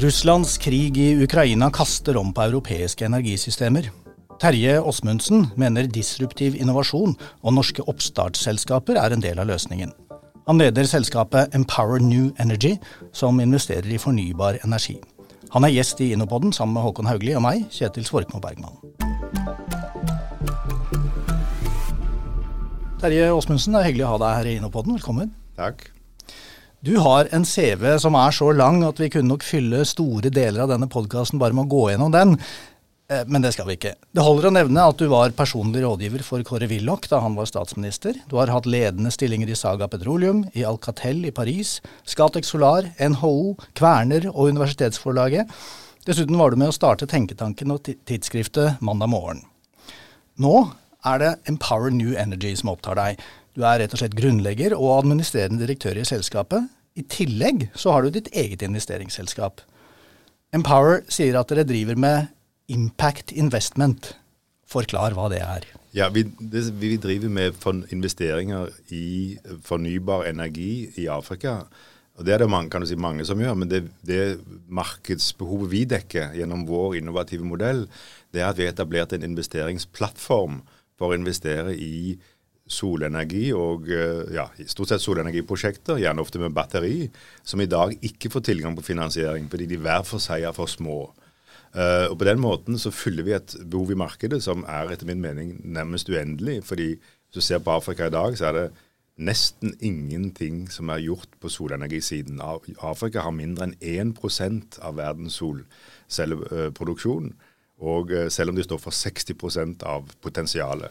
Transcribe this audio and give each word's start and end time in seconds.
Russlands 0.00 0.58
krig 0.58 0.96
i 0.98 1.22
Ukraina 1.22 1.66
kaster 1.70 2.16
om 2.16 2.32
på 2.32 2.42
europeiske 2.42 3.04
energisystemer. 3.04 3.90
Terje 4.40 4.78
Åsmundsen 4.80 5.50
mener 5.60 5.90
disruptiv 5.92 6.56
innovasjon 6.56 7.12
og 7.20 7.52
norske 7.52 7.84
oppstartsselskaper 7.84 8.96
er 8.96 9.12
en 9.12 9.20
del 9.20 9.42
av 9.42 9.50
løsningen. 9.52 9.92
Han 10.50 10.58
leder 10.58 10.82
selskapet 10.82 11.52
Empower 11.54 12.00
New 12.02 12.32
Energy, 12.42 12.72
som 13.14 13.36
investerer 13.38 13.86
i 13.86 13.98
fornybar 14.02 14.56
energi. 14.64 14.96
Han 15.54 15.62
er 15.62 15.70
gjest 15.70 16.00
i 16.02 16.08
Innopoden 16.10 16.50
sammen 16.50 16.74
med 16.74 16.82
Håkon 16.82 17.06
Haugli 17.06 17.36
og 17.38 17.44
meg, 17.44 17.68
Kjetil 17.70 18.02
Svorkmo 18.02 18.40
Bergman. 18.42 18.74
Terje 22.98 23.28
Åsmundsen, 23.30 23.76
det 23.76 23.84
er 23.84 23.88
hyggelig 23.92 24.08
å 24.08 24.10
ha 24.16 24.18
deg 24.24 24.34
her 24.40 24.50
i 24.50 24.56
Innopoden. 24.58 24.98
Velkommen. 24.98 25.30
Takk. 25.60 25.86
Du 26.82 26.96
har 26.98 27.30
en 27.30 27.46
CV 27.46 27.86
som 28.02 28.18
er 28.18 28.34
så 28.34 28.50
lang 28.50 28.82
at 28.88 28.98
vi 28.98 29.12
kunne 29.14 29.30
nok 29.30 29.46
fylle 29.46 29.84
store 29.86 30.34
deler 30.34 30.64
av 30.66 30.74
denne 30.74 30.90
podkasten 30.90 31.38
bare 31.38 31.54
med 31.54 31.68
å 31.68 31.76
gå 31.76 31.86
gjennom 31.92 32.10
den. 32.10 32.34
Eh, 33.10 33.26
men 33.26 33.42
det 33.42 33.52
skal 33.56 33.66
vi 33.66 33.76
ikke. 33.78 33.96
Det 34.14 34.22
holder 34.22 34.48
å 34.48 34.54
nevne 34.54 34.86
at 34.86 35.00
du 35.00 35.08
var 35.10 35.34
personlig 35.34 35.82
rådgiver 35.82 36.22
for 36.26 36.44
Kåre 36.46 36.68
Willoch 36.70 37.08
da 37.10 37.22
han 37.24 37.34
var 37.38 37.50
statsminister. 37.50 38.20
Du 38.30 38.36
har 38.38 38.52
hatt 38.54 38.70
ledende 38.70 39.10
stillinger 39.14 39.50
i 39.50 39.58
Saga 39.58 39.90
Petroleum, 39.90 40.44
i 40.54 40.64
Alcatel 40.66 41.24
i 41.26 41.34
Paris, 41.34 41.78
Scatec 42.06 42.46
Solar, 42.46 42.92
NHO, 43.02 43.56
Kverner 43.78 44.30
og 44.30 44.54
Universitetsforlaget. 44.54 45.50
Dessuten 46.06 46.38
var 46.38 46.54
du 46.54 46.60
med 46.60 46.70
å 46.70 46.76
starte 46.76 47.08
tenketanken 47.10 47.74
og 47.74 47.90
tidsskriftet 48.08 48.80
Mandag 48.84 49.10
Morgen. 49.12 49.42
Nå 50.40 50.70
er 51.04 51.20
det 51.20 51.34
Empower 51.50 51.90
New 51.92 52.14
Energy 52.16 52.54
som 52.56 52.70
opptar 52.72 52.96
deg. 52.96 53.20
Du 53.58 53.64
er 53.66 53.82
rett 53.82 53.92
og 53.96 54.00
slett 54.00 54.16
grunnlegger 54.16 54.76
og 54.78 55.00
administrerende 55.00 55.64
direktør 55.64 55.98
i 55.98 56.06
selskapet. 56.06 56.70
I 56.96 57.04
tillegg 57.10 57.68
så 57.78 57.92
har 57.92 58.06
du 58.06 58.14
ditt 58.14 58.30
eget 58.32 58.62
investeringsselskap. 58.64 59.60
Empower 60.54 61.02
sier 61.12 61.36
at 61.38 61.50
dere 61.50 61.66
driver 61.66 61.98
med 61.98 62.30
impact 62.70 63.34
investment. 63.36 64.14
Forklar 64.70 65.16
hva 65.18 65.28
det 65.32 65.42
er. 65.42 65.66
Ja, 65.96 66.08
Vi, 66.14 66.22
det, 66.38 66.68
vi 66.78 66.94
driver 67.02 67.28
med 67.28 67.56
investeringer 67.90 68.70
i 68.94 69.38
fornybar 69.66 70.28
energi 70.30 70.90
i 70.96 71.08
Afrika. 71.10 71.64
Og 72.20 72.26
Det 72.26 72.34
er 72.34 72.42
det 72.42 72.50
mange, 72.50 72.86
si, 72.86 72.96
mange 72.96 73.24
som 73.24 73.40
gjør, 73.40 73.54
men 73.56 73.70
det, 73.70 73.86
det 74.06 74.38
markedsbehovet 74.68 75.70
vi 75.72 75.84
dekker 75.88 76.34
gjennom 76.36 76.66
vår 76.68 76.98
innovative 77.00 77.46
modell, 77.46 77.86
det 78.30 78.42
er 78.42 78.50
at 78.50 78.58
vi 78.58 78.66
har 78.66 78.74
etablert 78.74 79.14
en 79.16 79.24
investeringsplattform 79.24 80.60
for 81.00 81.10
å 81.10 81.16
investere 81.16 81.72
i 81.74 82.18
solenergi 82.70 83.48
og 83.56 83.88
eh, 83.90 84.34
ja, 84.36 84.46
stort 84.68 84.92
sett 84.92 85.02
solenergiprosjekter, 85.02 85.98
gjerne 85.98 86.22
ofte 86.22 86.38
med 86.42 86.54
batteri, 86.54 87.08
som 87.42 87.62
i 87.62 87.68
dag 87.70 87.96
ikke 88.06 88.30
får 88.30 88.44
tilgang 88.46 88.76
på 88.76 88.84
finansiering 88.92 89.48
fordi 89.50 89.66
de 89.72 89.80
hver 89.80 90.04
for 90.06 90.22
seg 90.22 90.46
er 90.46 90.54
for 90.54 90.70
små. 90.70 91.00
Uh, 91.70 92.10
og 92.10 92.18
På 92.18 92.26
den 92.26 92.40
måten 92.42 92.78
så 92.78 92.90
fyller 92.90 93.22
vi 93.22 93.32
et 93.36 93.54
behov 93.70 93.92
i 93.92 93.98
markedet 93.98 94.42
som 94.42 94.64
er 94.66 94.90
etter 94.90 95.06
min 95.06 95.20
mening 95.22 95.60
nærmest 95.64 96.08
uendelig. 96.10 96.64
fordi 96.64 96.96
hvis 96.96 97.34
du 97.34 97.40
ser 97.40 97.58
på 97.58 97.70
Afrika 97.70 98.06
i 98.06 98.10
dag, 98.10 98.38
så 98.38 98.46
er 98.46 98.52
det 98.52 98.70
nesten 99.20 99.74
ingenting 99.80 100.70
som 100.72 100.88
er 100.88 101.04
gjort 101.04 101.28
på 101.40 101.48
solenergisiden. 101.48 102.40
Afrika 102.80 103.20
har 103.20 103.30
mindre 103.30 103.68
enn 103.68 103.76
1% 104.14 104.80
av 104.82 104.96
verdens 104.96 105.36
solcelleproduksjon. 105.38 107.34
Og 107.80 108.10
eh, 108.12 108.28
selv 108.28 108.50
om 108.50 108.56
de 108.56 108.64
står 108.64 108.80
for 108.80 108.90
60% 108.90 109.84
av 109.88 110.10
potensialet. 110.20 110.90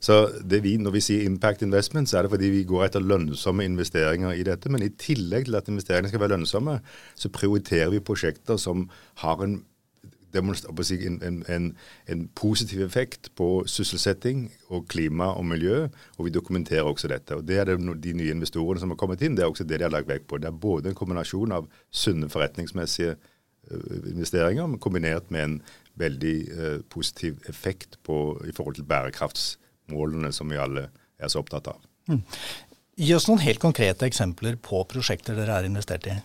Så 0.00 0.28
vi, 0.44 0.76
Når 0.76 0.90
vi 0.90 1.00
sier 1.00 1.24
impact 1.24 1.62
investment, 1.62 2.08
så 2.08 2.18
er 2.18 2.22
det 2.22 2.30
fordi 2.30 2.50
vi 2.52 2.64
går 2.68 2.84
etter 2.84 3.00
lønnsomme 3.00 3.64
investeringer 3.64 4.34
i 4.36 4.44
dette. 4.44 4.68
Men 4.68 4.82
i 4.82 4.92
tillegg 4.92 5.48
til 5.48 5.56
at 5.56 5.68
investeringene 5.68 6.08
skal 6.08 6.20
være 6.20 6.34
lønnsomme, 6.36 6.80
så 7.14 7.32
prioriterer 7.32 7.90
vi 7.90 8.04
prosjekter 8.04 8.60
som 8.60 8.90
har 9.22 9.42
en, 9.42 9.62
en, 10.34 11.44
en, 11.48 11.76
en 12.08 12.28
positiv 12.34 12.82
effekt 12.84 13.30
på 13.34 13.64
sysselsetting 13.66 14.50
og 14.68 14.88
klima 14.88 15.32
og 15.36 15.46
miljø, 15.46 15.88
og 16.18 16.24
vi 16.24 16.30
dokumenterer 16.30 16.82
også 16.82 17.08
dette. 17.08 17.36
Og 17.36 17.48
Det 17.48 17.58
er 17.58 17.64
det, 17.64 18.02
de 18.02 18.12
nye 18.12 18.30
investorene 18.30 18.80
som 18.80 18.90
har 18.90 18.96
kommet 18.96 19.22
inn, 19.22 19.36
det 19.36 19.44
er 19.44 19.48
også 19.48 19.64
det 19.64 19.78
de 19.78 19.84
har 19.84 19.94
lagt 19.94 20.08
vekt 20.08 20.26
på. 20.28 20.38
Det 20.38 20.48
er 20.48 20.50
både 20.50 20.88
en 20.88 20.94
kombinasjon 20.94 21.52
av 21.52 21.68
sunne 21.90 22.28
forretningsmessige 22.28 23.16
øh, 23.70 24.10
investeringer, 24.10 24.76
kombinert 24.76 25.30
med 25.30 25.44
en 25.44 25.62
veldig 25.96 26.36
uh, 26.52 26.80
positiv 26.90 27.38
effekt 27.48 27.96
på, 28.04 28.36
i 28.44 28.52
forhold 28.52 28.74
til 28.74 28.84
bærekraftsmålene 28.84 30.32
som 30.32 30.50
vi 30.50 30.60
alle 30.60 30.90
er 31.18 31.28
så 31.32 31.40
opptatt 31.40 31.70
av. 31.72 31.80
Mm. 32.10 32.20
Gi 32.96 33.12
oss 33.16 33.26
noen 33.28 33.40
helt 33.40 33.60
konkrete 33.60 34.06
eksempler 34.08 34.56
på 34.60 34.82
prosjekter 34.88 35.36
dere 35.36 35.56
er 35.56 35.68
investert 35.68 36.06
i. 36.08 36.16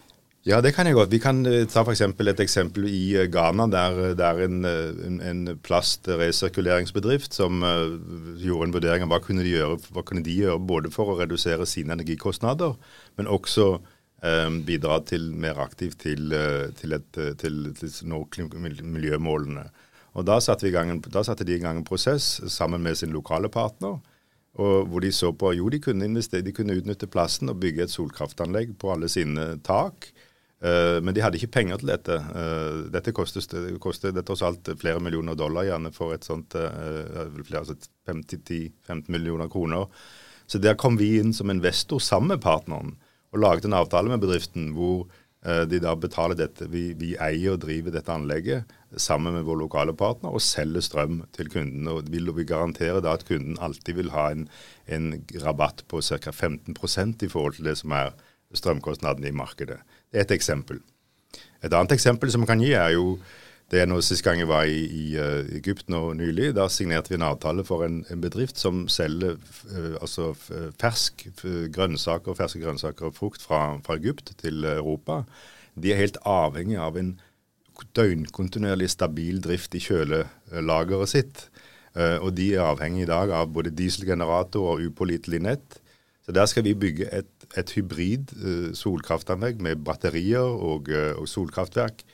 Ja, 0.41 0.57
det 0.57 0.71
kan 0.73 0.87
jeg 0.89 0.95
godt. 0.97 1.11
Vi 1.11 1.19
kan 1.21 1.43
ta 1.45 1.83
ta 1.83 1.91
eksempel 1.91 2.31
et 2.31 2.39
eksempel 2.41 2.87
i 2.89 3.13
uh, 3.13 3.27
Ghana. 3.29 3.67
Der 3.69 4.15
det 4.17 4.25
er 4.25 4.39
en, 4.47 4.65
en, 4.65 5.21
en 5.21 5.57
plastresirkuleringsbedrift 5.61 7.33
som 7.33 7.61
gjorde 8.41 8.67
en 8.67 8.73
vurdering 8.73 9.05
av 9.05 9.13
hva 9.13 9.19
kunne, 9.21 9.43
de 9.45 9.53
gjøre, 9.53 9.77
hva 9.93 10.01
kunne 10.01 10.23
de 10.25 10.33
gjøre 10.33 10.59
både 10.59 10.89
for 10.89 11.13
å 11.13 11.19
redusere 11.19 11.67
sine 11.69 11.93
energikostnader, 11.93 12.73
men 13.17 13.27
også 13.27 13.79
bidra 14.65 14.99
til 15.01 15.31
mer 15.33 15.57
aktivt 15.57 16.03
til, 16.03 16.33
til, 16.77 16.93
et, 16.93 17.21
til, 17.41 17.55
til 17.73 18.51
miljømålene. 18.85 19.63
Og 20.13 20.25
Da 20.25 20.39
satte, 20.39 20.69
gang, 20.69 20.99
da 21.01 21.23
satte, 21.23 21.45
de 21.47 21.55
i 21.55 21.61
gang 21.61 21.77
en 21.79 21.87
prosess 21.87 22.41
sammen 22.47 22.83
med 22.83 22.97
sin 22.99 23.13
lokale 23.13 23.49
partner, 23.49 23.97
hvor 24.53 24.99
de 24.99 25.11
så 25.11 25.31
på 25.31 25.53
jo 25.55 25.69
de 25.69 25.79
kunne, 25.79 26.09
de 26.21 26.53
kunne 26.53 26.75
utnytte 26.75 27.07
plassen 27.07 27.49
og 27.49 27.59
bygge 27.63 27.83
et 27.83 27.93
solkraftanlegg 27.93 28.75
på 28.77 28.91
alle 28.93 29.09
sine 29.09 29.57
tak. 29.63 30.11
Uh, 30.61 30.99
men 31.01 31.15
de 31.17 31.23
hadde 31.25 31.39
ikke 31.39 31.55
penger 31.55 31.81
til 31.81 31.89
dette. 31.89 32.17
Uh, 32.33 32.89
dette 32.93 33.13
koster 33.15 34.13
det 34.13 34.25
tross 34.27 34.43
alt 34.45 34.69
flere 34.81 35.01
millioner 35.01 35.37
dollar 35.37 35.65
gjerne 35.65 35.93
for 35.95 36.13
et 36.13 36.27
sånt 36.27 36.53
flere, 36.53 37.63
altså 37.63 37.77
50-15 38.09 39.09
millioner 39.09 39.49
kroner. 39.49 39.89
Så 40.45 40.59
der 40.61 40.77
kom 40.77 40.99
vi 40.99 41.15
inn 41.21 41.33
som 41.33 41.49
investor 41.49 42.01
sammen 42.03 42.35
med 42.35 42.43
partneren 42.43 42.97
og 43.31 43.39
laget 43.39 43.65
en 43.65 43.77
avtale 43.77 44.11
med 44.11 44.19
bedriften 44.19 44.73
hvor 44.75 45.07
Eh, 45.41 45.63
de 45.65 45.79
da 45.81 45.95
betaler 45.97 46.37
dette. 46.37 46.67
Vi, 46.69 46.91
vi, 46.97 47.15
eier 47.17 47.55
og 47.55 47.63
driver 47.63 47.93
dette 47.95 48.13
anlegget 48.13 48.73
sammen 49.01 49.33
med 49.33 49.47
vår 49.47 49.57
lokale 49.63 49.95
partner 49.97 50.35
og 50.35 50.43
selger 50.45 50.85
strøm 50.85 51.23
til 51.33 51.49
kunden. 51.49 51.87
Og 51.89 52.11
vil 52.13 52.29
vi 52.37 52.45
garanterer 52.45 53.01
da 53.01 53.15
at 53.17 53.25
kunden 53.25 53.57
alltid 53.57 53.97
vil 53.97 54.13
ha 54.13 54.29
en, 54.35 54.45
en 54.85 55.15
rabatt 55.41 55.85
på 55.89 56.03
ca. 56.05 56.29
15% 56.29 57.25
i 57.25 57.31
forhold 57.31 57.57
til 57.57 57.71
det 57.71 57.79
som 57.81 57.95
er 57.97 58.13
strømkostnadene 58.53 59.31
i 59.31 59.35
markedet. 59.35 59.79
Det 60.11 60.19
er 60.19 60.27
et 60.27 60.35
eksempel. 60.35 60.81
Et 61.63 61.73
annet 61.73 61.93
eksempel 61.95 62.31
som 62.31 62.43
man 62.43 62.51
kan 62.51 62.63
gi, 62.63 62.73
er 62.73 62.95
jo 62.97 63.15
det 63.71 63.79
er 63.79 63.87
nå 63.87 64.01
Sist 64.03 64.25
gang 64.25 64.41
jeg 64.41 64.49
var 64.49 64.67
i, 64.67 64.81
i 64.83 65.03
uh, 65.15 65.47
Egypt 65.55 65.87
nå 65.91 66.01
nylig, 66.19 66.49
da 66.57 66.65
signerte 66.67 67.13
vi 67.13 67.15
en 67.15 67.23
avtale 67.29 67.63
for 67.63 67.85
en, 67.85 68.01
en 68.11 68.23
bedrift 68.23 68.59
som 68.59 68.83
selger 68.91 69.37
uh, 69.71 69.95
altså 70.01 70.33
fersk 70.81 71.23
grønnsaker, 71.71 72.35
ferske 72.35 72.59
grønnsaker 72.59 73.07
og 73.07 73.15
frukt 73.15 73.45
fra, 73.45 73.77
fra, 73.85 73.95
Egypt 73.95 74.33
til 74.41 74.65
Europa. 74.67 75.21
De 75.79 75.93
er 75.93 76.01
helt 76.01 76.19
avhengig 76.27 76.81
av 76.83 76.99
en 76.99 77.13
døgnkontinuerlig 77.95 78.91
stabil 78.91 79.39
drift 79.41 79.73
i 79.79 79.81
kjølelageret 79.85 81.13
sitt. 81.13 81.45
Uh, 81.95 82.19
og 82.19 82.33
de 82.35 82.51
er 82.57 82.67
avhengig 82.67 83.05
i 83.05 83.11
dag 83.11 83.31
av 83.35 83.55
både 83.55 83.71
dieselgenerator 83.75 84.73
og 84.73 84.83
upålitelig 84.83 85.41
nett. 85.47 85.79
Så 86.25 86.35
der 86.35 86.51
skal 86.51 86.67
vi 86.67 86.75
bygge 86.75 87.07
et, 87.07 87.40
et 87.59 87.71
hybrid 87.75 88.31
solkraftanlegg 88.77 89.59
med 89.63 89.81
batterier 89.83 90.45
og, 90.45 90.87
og 90.91 91.25
solkraftverk 91.27 92.05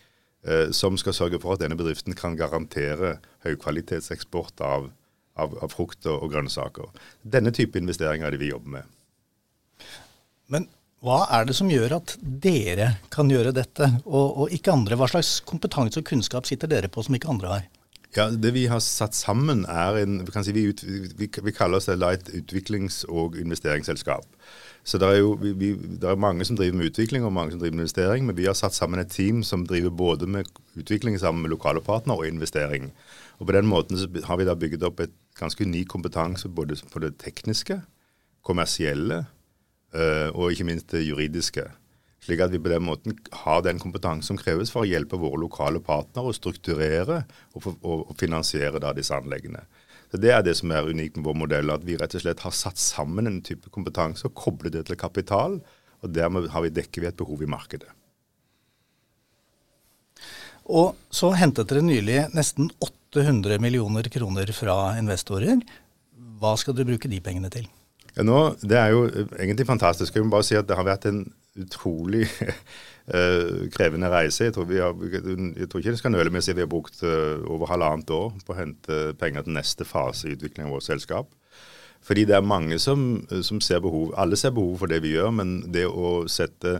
Eh, 0.47 0.72
som 0.72 0.95
skal 0.99 1.16
sørge 1.16 1.39
for 1.43 1.55
at 1.55 1.63
denne 1.63 1.75
bedriften 1.75 2.16
kan 2.16 2.37
garantere 2.39 3.17
høykvalitetseksport 3.43 4.61
av, 4.63 4.89
av, 5.35 5.55
av 5.63 5.73
frukt 5.73 6.07
og 6.07 6.29
grønnsaker. 6.31 6.91
Denne 7.22 7.51
type 7.55 7.79
investeringer 7.79 8.29
er 8.29 8.35
det 8.35 8.41
vi 8.43 8.51
jobber 8.53 8.78
med. 8.78 8.93
Men 10.53 10.69
hva 11.03 11.25
er 11.35 11.49
det 11.49 11.57
som 11.57 11.72
gjør 11.72 11.97
at 11.99 12.16
dere 12.22 12.93
kan 13.13 13.29
gjøre 13.29 13.51
dette, 13.57 13.90
og, 14.05 14.45
og 14.45 14.53
ikke 14.55 14.73
andre? 14.73 14.97
Hva 14.97 15.09
slags 15.11 15.40
kompetanse 15.45 15.99
og 15.99 16.07
kunnskap 16.07 16.47
sitter 16.47 16.72
dere 16.72 16.90
på 16.91 17.03
som 17.05 17.17
ikke 17.17 17.33
andre 17.33 17.51
har? 17.51 17.67
Ja, 18.15 18.29
Det 18.31 18.53
vi 18.53 18.65
har 18.67 18.79
satt 18.79 19.15
sammen, 19.15 19.65
er 19.65 19.97
en 19.99 20.21
vi, 20.25 20.43
si, 20.43 20.53
vi, 20.55 20.67
ut, 20.69 20.83
vi, 21.19 21.27
vi 21.27 21.51
kaller 21.51 21.77
oss 21.77 21.89
et 21.89 22.29
utviklings- 22.33 23.03
og 23.09 23.35
investeringsselskap. 23.37 24.25
Så 24.87 24.97
det 24.97 25.07
er 25.07 25.17
jo 25.19 25.33
vi, 25.41 25.73
det 25.75 26.07
er 26.07 26.15
mange 26.15 26.45
som 26.47 26.55
driver 26.55 26.77
med 26.79 26.87
utvikling 26.87 27.25
og 27.27 27.33
mange 27.35 27.51
som 27.51 27.59
driver 27.59 27.75
med 27.75 27.83
investering, 27.83 28.25
men 28.25 28.37
vi 28.37 28.45
har 28.47 28.55
satt 28.55 28.73
sammen 28.73 29.01
et 29.01 29.11
team 29.11 29.43
som 29.43 29.65
driver 29.67 29.91
både 29.91 30.27
med 30.27 30.47
utvikling 30.79 31.19
sammen 31.19 31.43
med 31.43 31.51
lokale 31.51 31.81
partnere 31.83 32.23
og 32.23 32.27
investering. 32.27 32.93
Og 33.39 33.47
På 33.47 33.53
den 33.53 33.67
måten 33.67 33.99
har 34.23 34.37
vi 34.37 34.45
da 34.47 34.55
bygget 34.55 34.83
opp 34.87 35.03
et 35.03 35.11
ganske 35.37 35.63
unik 35.67 35.87
kompetanse 35.91 36.49
både 36.49 36.79
på 36.91 36.99
det 37.03 37.17
tekniske, 37.19 37.81
kommersielle 38.43 39.25
øh, 39.93 40.29
og 40.31 40.51
ikke 40.51 40.63
minst 40.63 40.91
det 40.91 41.03
juridiske. 41.03 41.67
Slik 42.28 42.41
at 42.44 42.52
vi 42.52 42.59
på 42.59 42.68
den 42.68 42.84
måten 42.84 43.16
har 43.46 43.62
den 43.64 43.78
kompetansen 43.79 44.34
som 44.34 44.40
kreves 44.40 44.72
for 44.74 44.84
å 44.84 44.90
hjelpe 44.90 45.16
våre 45.20 45.40
lokale 45.46 45.79
partnere 45.79 46.28
å 46.28 46.35
strukturere 46.35 47.22
og, 47.53 47.62
for, 47.64 47.78
og, 47.88 48.09
finansiere 48.20 48.82
da, 48.84 48.91
disse 48.96 49.16
anleggene. 49.16 49.62
Så 50.12 50.20
Det 50.20 50.34
er 50.35 50.44
det 50.44 50.58
som 50.59 50.74
er 50.76 50.90
unikt 50.91 51.16
med 51.16 51.24
vår 51.29 51.38
modell, 51.40 51.72
at 51.72 51.85
vi 51.88 51.96
rett 52.00 52.18
og 52.20 52.26
slett 52.26 52.44
har 52.44 52.56
satt 52.56 52.79
sammen 52.84 53.32
en 53.32 53.40
type 53.47 53.72
kompetanse 53.72 54.28
og 54.28 54.35
koblet 54.35 54.76
det 54.76 54.84
til 54.90 55.00
kapital. 55.00 55.56
og 56.03 56.12
Dermed 56.12 56.50
har 56.52 56.68
vi 56.68 56.74
dekker 56.76 57.06
vi 57.06 57.08
et 57.08 57.20
behov 57.20 57.44
i 57.44 57.50
markedet. 57.56 57.90
Og 60.68 61.00
så 61.08 61.32
hentet 61.32 61.72
dere 61.72 61.85
nylig 61.85 62.26
nesten 62.35 62.68
800 62.84 63.56
millioner 63.64 64.12
kroner 64.12 64.52
fra 64.52 64.97
investorer. 65.00 65.64
Hva 66.41 66.58
skal 66.59 66.76
dere 66.76 66.91
bruke 66.91 67.08
de 67.08 67.24
pengene 67.24 67.52
til? 67.52 67.72
Ja, 68.18 68.24
nå, 68.28 68.58
Det 68.59 68.76
er 68.76 68.91
jo 68.91 69.08
egentlig 69.40 69.68
fantastisk. 69.68 70.16
Jeg 70.16 70.28
må 70.28 70.35
bare 70.35 70.44
si 70.44 70.59
at 70.59 70.68
det 70.68 70.76
har 70.76 70.84
vært 70.84 71.08
en 71.08 71.24
utrolig 71.63 72.25
uh, 72.27 73.65
krevende 73.75 74.11
reise. 74.11 74.47
Jeg 74.47 74.55
tror, 74.55 74.69
har, 74.71 74.93
jeg 75.03 75.69
tror, 75.69 75.81
ikke 75.81 75.95
det 75.95 76.01
skal 76.01 76.13
nøle 76.13 76.33
med 76.33 76.43
å 76.43 76.47
si 76.47 76.55
vi 76.57 76.65
har 76.65 76.71
brukt 76.71 77.01
uh, 77.05 77.41
over 77.49 77.71
halvannet 77.71 78.13
år 78.13 78.37
på 78.45 78.55
å 78.55 78.59
hente 78.59 79.01
penger 79.21 79.47
til 79.47 79.57
neste 79.57 79.87
fase 79.87 80.29
i 80.29 80.37
utviklingen 80.37 80.69
av 80.69 80.77
vårt 80.77 80.87
selskap. 80.89 81.31
Fordi 82.07 82.27
det 82.29 82.37
er 82.37 82.45
mange 82.45 82.77
som, 82.79 83.25
som 83.43 83.59
ser 83.63 83.81
behov. 83.83 84.13
Alle 84.19 84.37
ser 84.39 84.53
behov 84.55 84.77
for 84.79 84.91
det 84.91 85.01
vi 85.03 85.15
gjør, 85.15 85.33
men 85.41 85.57
det 85.73 85.87
å 85.89 86.21
sette 86.31 86.77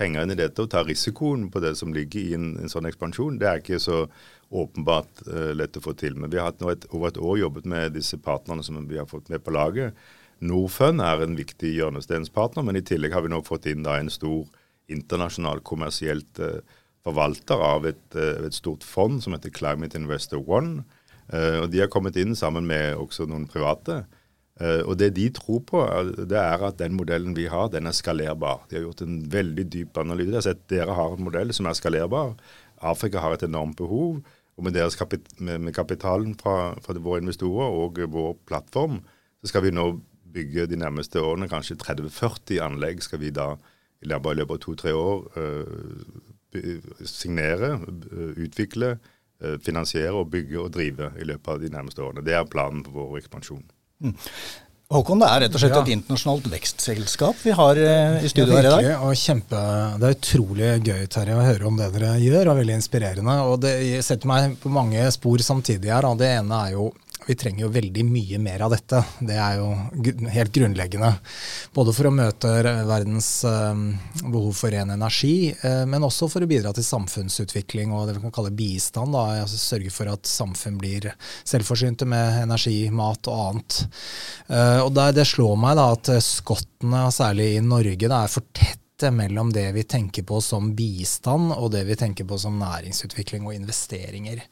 penger 0.00 0.24
inn 0.24 0.34
i 0.34 0.38
dette 0.38 0.64
og 0.64 0.70
ta 0.72 0.82
risikoen 0.86 1.48
på 1.52 1.60
det 1.62 1.74
som 1.78 1.92
ligger 1.94 2.20
i 2.22 2.36
en, 2.38 2.54
en 2.62 2.72
sånn 2.72 2.88
ekspansjon, 2.88 3.36
det 3.40 3.48
er 3.48 3.60
ikke 3.60 3.80
så 3.82 4.06
åpenbart 4.52 5.22
uh, 5.28 5.52
lett 5.56 5.76
å 5.78 5.84
få 5.84 5.94
til. 5.98 6.16
Men 6.18 6.32
vi 6.32 6.40
har 6.40 6.50
hatt 6.50 6.62
nå 6.62 6.72
et, 6.72 6.86
over 6.92 7.10
et 7.10 7.20
år 7.20 7.38
jobbet 7.42 7.68
med 7.68 7.94
disse 7.96 8.18
partnerne 8.20 8.64
som 8.64 8.80
vi 8.88 9.00
har 9.00 9.08
fått 9.10 9.30
med 9.32 9.44
på 9.44 9.54
laget. 9.54 9.96
Norfund 10.42 11.02
er 11.04 11.22
en 11.22 11.36
viktig 11.38 11.70
hjørnestenspartner, 11.76 12.64
men 12.66 12.78
i 12.78 12.84
tillegg 12.86 13.14
har 13.14 13.24
vi 13.24 13.32
nå 13.32 13.42
fått 13.46 13.68
inn 13.70 13.84
da, 13.86 13.98
en 13.98 14.10
stor 14.12 14.48
internasjonal 14.92 15.62
kommersielt 15.66 16.40
uh, 16.42 16.58
forvalter 17.06 17.62
av 17.62 17.86
et, 17.90 18.02
uh, 18.16 18.42
et, 18.46 18.56
stort 18.56 18.86
fond 18.86 19.22
som 19.22 19.36
heter 19.36 19.54
Climate 19.54 19.98
Investor 19.98 20.42
One. 20.42 20.82
og 21.32 21.70
De 21.70 21.78
har 21.80 21.88
kommet 21.88 22.18
inn 22.18 22.34
sammen 22.36 22.66
med 22.68 22.98
også 22.98 23.24
noen 23.30 23.46
private. 23.48 24.02
Og 24.84 24.98
Det 24.98 25.14
de 25.16 25.30
tror 25.32 25.62
på, 25.64 25.80
det 26.28 26.36
er 26.36 26.60
at 26.66 26.76
den 26.76 26.92
modellen 26.98 27.32
vi 27.34 27.46
har, 27.48 27.70
den 27.72 27.88
er 27.88 27.94
skalerbar. 27.96 28.66
De 28.68 28.76
har 28.76 28.84
gjort 28.84 29.00
en 29.06 29.22
veldig 29.32 29.64
dyp 29.72 29.96
analyse. 30.02 30.28
De 30.28 30.36
har 30.36 30.44
sett 30.44 30.66
dere 30.68 30.92
har 30.98 31.14
en 31.14 31.24
modell 31.24 31.54
som 31.56 31.66
er 31.70 31.78
skalerbar. 31.78 32.34
Afrika 32.82 33.22
har 33.22 33.38
et 33.38 33.46
enormt 33.46 33.78
behov. 33.80 34.20
Og 34.58 34.66
med, 34.66 34.76
kapit 34.98 35.24
med, 35.40 35.60
med 35.60 35.74
kapitalen 35.74 36.34
fra, 36.38 36.74
fra, 36.84 36.94
våre 37.00 37.22
investorer 37.22 37.72
og 37.72 38.02
vår 38.12 38.34
plattform, 38.46 39.00
så 39.40 39.50
skal 39.50 39.64
vi 39.64 39.72
nå 39.74 39.86
bygge 40.32 40.66
de 40.70 40.78
nærmeste 40.80 41.22
årene 41.22 41.48
kanskje 41.50 41.78
30-40 41.80 42.60
anlegg. 42.64 43.02
skal 43.02 43.22
vi 43.22 43.30
da 43.30 43.52
i 44.02 44.08
løpet 44.10 44.50
av 44.50 44.58
to-tre 44.64 44.92
år 44.96 45.24
uh, 45.38 47.04
signere, 47.06 47.76
uh, 47.78 48.32
utvikle, 48.36 48.96
finansiere 49.66 50.14
og 50.14 50.28
bygge 50.30 50.58
og 50.60 50.68
drive 50.70 51.08
i 51.18 51.24
løpet 51.26 51.48
av 51.50 51.56
de 51.58 51.70
nærmeste 51.72 51.98
årene. 51.98 52.22
Det 52.22 52.34
er 52.38 52.44
planen 52.46 52.84
for 52.86 52.94
vår 52.94 53.16
ekspansjon. 53.24 53.64
Mm. 53.98 54.12
Håkon, 54.92 55.22
det 55.22 55.28
er 55.30 55.40
rett 55.46 55.54
og 55.56 55.62
slett 55.62 55.72
ja. 55.72 55.80
et 55.80 55.92
internasjonalt 55.94 56.48
vekstselskap 56.52 57.38
vi 57.46 57.54
har 57.56 57.78
eh, 57.80 58.24
i 58.26 58.28
studio 58.28 58.58
her 58.58 58.68
i 58.68 58.72
dag. 58.74 58.88
Og 59.06 59.16
kjempe, 59.16 59.60
det 60.00 60.08
er 60.08 60.16
utrolig 60.18 60.72
gøy 60.84 61.06
Terje, 61.12 61.36
å 61.38 61.46
høre 61.46 61.68
om 61.70 61.78
det 61.80 61.88
dere 61.94 62.12
gjør, 62.20 62.50
og 62.52 62.58
veldig 62.60 62.76
inspirerende. 62.76 63.36
Og 63.48 63.62
Det 63.62 63.72
setter 64.04 64.28
meg 64.28 64.58
på 64.60 64.72
mange 64.72 65.06
spor 65.14 65.44
samtidig 65.44 65.92
her. 65.94 66.10
Det 66.20 66.28
ene 66.28 66.58
er 66.66 66.74
jo 66.76 66.90
vi 67.26 67.36
trenger 67.38 67.64
jo 67.64 67.70
veldig 67.72 68.04
mye 68.06 68.38
mer 68.42 68.64
av 68.66 68.72
dette. 68.74 69.00
Det 69.20 69.36
er 69.38 69.58
jo 69.60 69.68
helt 70.32 70.52
grunnleggende. 70.54 71.10
Både 71.74 71.94
for 71.96 72.08
å 72.08 72.14
møte 72.14 72.50
verdens 72.88 73.30
eh, 73.48 73.82
behov 74.22 74.52
for 74.58 74.74
ren 74.74 74.92
energi, 74.94 75.52
eh, 75.54 75.84
men 75.88 76.06
også 76.06 76.28
for 76.32 76.44
å 76.44 76.50
bidra 76.50 76.74
til 76.74 76.86
samfunnsutvikling 76.86 77.94
og 77.94 78.08
det 78.08 78.16
vi 78.18 78.24
kan 78.26 78.34
kalle 78.34 78.54
bistand. 78.56 79.14
Da. 79.16 79.42
Altså 79.44 79.60
sørge 79.60 79.94
for 79.94 80.10
at 80.12 80.28
samfunn 80.28 80.78
blir 80.82 81.10
selvforsynte 81.42 82.08
med 82.08 82.42
energi, 82.42 82.78
mat 82.90 83.30
og 83.30 83.46
annet. 83.48 83.80
Eh, 84.48 84.80
og 84.82 84.94
Det 85.12 85.26
slår 85.28 85.58
meg 85.60 85.78
da 85.78 85.90
at 85.96 86.14
skottene, 86.24 87.06
særlig 87.14 87.52
i 87.56 87.64
Norge, 87.64 88.08
da, 88.08 88.24
er 88.24 88.32
for 88.32 88.46
tett 88.56 88.80
skifte 88.92 89.10
mellom 89.10 89.52
det 89.52 89.72
vi 89.72 89.82
tenker 89.82 90.22
på 90.22 90.40
som 90.40 90.74
bistand 90.74 91.52
og 91.52 91.72
det 91.72 91.84
vi 91.84 91.96
tenker 91.96 92.24
på 92.24 92.38
som 92.38 92.58
næringsutvikling 92.58 93.46
og 93.46 93.54
investeringer. 93.54 94.42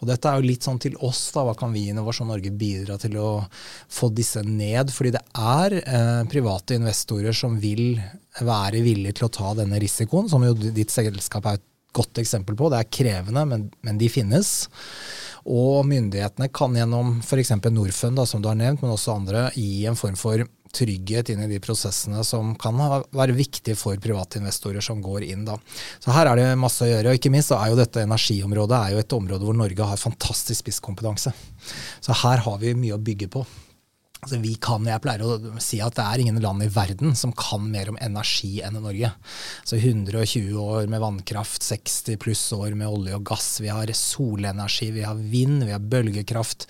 Og 0.00 0.08
dette 0.08 0.28
er 0.28 0.38
jo 0.38 0.46
litt 0.46 0.62
sånn 0.62 0.78
til 0.78 0.96
oss, 1.00 1.32
da. 1.32 1.44
Hva 1.44 1.54
kan 1.54 1.72
vi 1.72 1.86
i 1.86 1.90
Innovasjon 1.90 2.28
Norge 2.28 2.50
bidra 2.50 2.98
til 2.98 3.16
å 3.18 3.44
få 3.88 4.10
disse 4.10 4.42
ned? 4.42 4.90
Fordi 4.90 5.12
det 5.12 5.24
er 5.34 5.78
eh, 5.82 6.24
private 6.30 6.78
investorer 6.78 7.32
som 7.32 7.58
vil 7.58 8.00
være 8.40 8.82
villige 8.82 9.18
til 9.18 9.26
å 9.26 9.32
ta 9.32 9.54
denne 9.54 9.78
risikoen, 9.78 10.28
som 10.28 10.44
jo 10.44 10.54
ditt 10.54 10.90
selskap 10.90 11.46
er 11.46 11.58
et 11.58 11.66
godt 11.92 12.18
eksempel 12.20 12.56
på. 12.56 12.70
Det 12.70 12.78
er 12.78 12.92
krevende, 12.92 13.44
men, 13.48 13.70
men 13.82 13.98
de 13.98 14.08
finnes. 14.12 14.68
Og 15.48 15.86
myndighetene 15.88 16.50
kan 16.52 16.74
gjennom 16.76 17.18
f.eks. 17.22 17.54
Norfund, 17.72 18.18
da, 18.18 18.26
som 18.28 18.42
du 18.42 18.50
har 18.50 18.58
nevnt, 18.58 18.82
men 18.84 18.92
også 18.92 19.16
andre, 19.16 19.48
gi 19.56 19.86
en 19.88 19.96
form 19.98 20.16
for 20.18 20.44
trygghet 20.74 21.32
inn 21.32 21.44
i 21.44 21.50
de 21.50 21.60
prosessene 21.62 22.24
som 22.26 22.54
kan 22.60 22.78
være 23.14 23.36
viktige 23.36 23.76
for 23.78 23.98
private 24.02 24.40
investorer 24.40 24.84
som 24.84 25.02
går 25.04 25.28
inn. 25.28 25.46
Da. 25.48 25.58
Så 26.02 26.14
her 26.14 26.30
er 26.30 26.40
det 26.40 26.48
masse 26.60 26.84
å 26.84 26.90
gjøre. 26.90 27.12
og 27.12 27.20
Ikke 27.20 27.32
minst 27.34 27.54
er 27.54 27.70
jo 27.70 27.78
dette 27.78 28.04
energiområdet 28.04 28.80
er 28.80 28.96
jo 28.96 29.04
et 29.04 29.16
område 29.16 29.48
hvor 29.48 29.56
Norge 29.56 29.92
har 29.92 30.00
fantastisk 30.00 30.66
spisskompetanse. 30.66 31.32
Så 32.04 32.20
her 32.24 32.44
har 32.44 32.60
vi 32.62 32.76
mye 32.78 32.98
å 32.98 33.02
bygge 33.02 33.30
på. 33.32 33.46
Altså 34.18 34.40
vi 34.42 34.56
kan, 34.58 34.82
Jeg 34.82 34.98
pleier 34.98 35.22
å 35.22 35.36
si 35.62 35.78
at 35.78 35.94
det 35.94 36.02
er 36.02 36.20
ingen 36.24 36.40
land 36.42 36.64
i 36.64 36.70
verden 36.74 37.14
som 37.18 37.30
kan 37.38 37.62
mer 37.70 37.92
om 37.92 37.98
energi 38.02 38.56
enn 38.66 38.74
Norge. 38.82 39.12
Så 39.62 39.78
120 39.78 40.58
år 40.58 40.88
med 40.90 41.02
vannkraft, 41.04 41.62
60 41.62 42.18
pluss 42.24 42.42
år 42.56 42.74
med 42.74 42.90
olje 42.90 43.14
og 43.14 43.28
gass. 43.30 43.46
Vi 43.62 43.70
har 43.70 43.92
solenergi, 43.94 44.90
vi 44.96 45.06
har 45.06 45.14
vind, 45.14 45.62
vi 45.68 45.74
har 45.74 45.86
bølgekraft. 45.94 46.66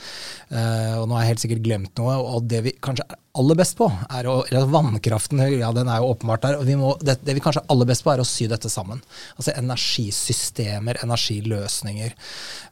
Uh, 0.53 1.01
og 1.01 1.09
nå 1.09 1.17
har 1.17 1.25
jeg 1.25 1.33
helt 1.33 1.47
sikkert 1.47 1.65
glemt 1.65 2.03
noe. 2.03 2.19
Og 2.21 2.44
det 2.53 2.61
vi 2.69 2.77
kanskje 2.85 3.09
er 3.09 3.23
aller 3.39 3.59
best 3.59 3.77
på, 3.79 3.87
er 4.11 4.27
å 4.29 4.37
eller 4.49 4.71
Vannkraften 4.73 5.41
ja, 5.53 5.71
den 5.75 5.91
er 5.91 6.01
jo 6.01 6.13
åpenbart 6.13 6.43
der. 6.45 6.57
og 6.59 6.67
vi 6.67 6.77
må, 6.79 6.95
det, 7.01 7.19
det, 7.23 7.35
vi 7.37 7.43
kanskje 7.45 7.63
er 7.65 7.73
aller 7.75 7.89
best 7.91 8.05
på, 8.05 8.13
er 8.13 8.23
å 8.23 8.27
sy 8.27 8.49
dette 8.51 8.71
sammen. 8.73 9.03
Altså 9.37 9.55
energisystemer, 9.55 11.01
energiløsninger. 11.05 12.17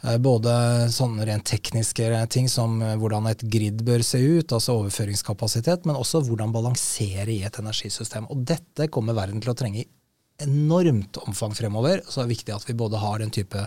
Uh, 0.04 0.16
både 0.22 0.54
sånne 0.94 1.28
rent 1.28 1.46
tekniske 1.48 2.08
ting 2.32 2.50
som 2.52 2.80
uh, 2.82 2.94
hvordan 3.00 3.28
et 3.30 3.44
grid 3.52 3.84
bør 3.86 4.04
se 4.06 4.20
ut. 4.22 4.52
altså 4.52 4.78
overføringskapasitet, 4.80 5.86
men 5.86 6.00
også 6.00 6.24
hvordan 6.26 6.54
balansere 6.54 7.30
i 7.32 7.42
et 7.46 7.60
energisystem. 7.62 8.28
Og 8.32 8.42
dette 8.48 8.90
kommer 8.92 9.16
verden 9.18 9.44
til 9.44 9.52
å 9.52 9.58
trenge 9.58 9.84
i 9.84 9.88
enormt 10.42 11.16
omfang 11.16 11.54
fremover. 11.56 12.02
Så 12.08 12.20
det 12.20 12.26
er 12.26 12.34
viktig 12.34 12.56
at 12.56 12.68
vi 12.68 12.76
både 12.76 13.00
har 13.00 13.20
den 13.22 13.32
type 13.32 13.66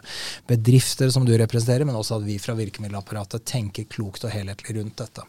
bedrifter 0.50 1.10
som 1.14 1.26
du 1.26 1.34
representerer, 1.38 1.88
men 1.88 1.98
også 1.98 2.20
at 2.20 2.28
vi 2.28 2.38
fra 2.42 2.58
virkemiddelapparatet 2.60 3.46
tenker 3.50 3.90
klokt 3.90 4.26
og 4.26 4.34
helhetlig 4.34 4.78
rundt 4.78 5.00
dette. 5.02 5.26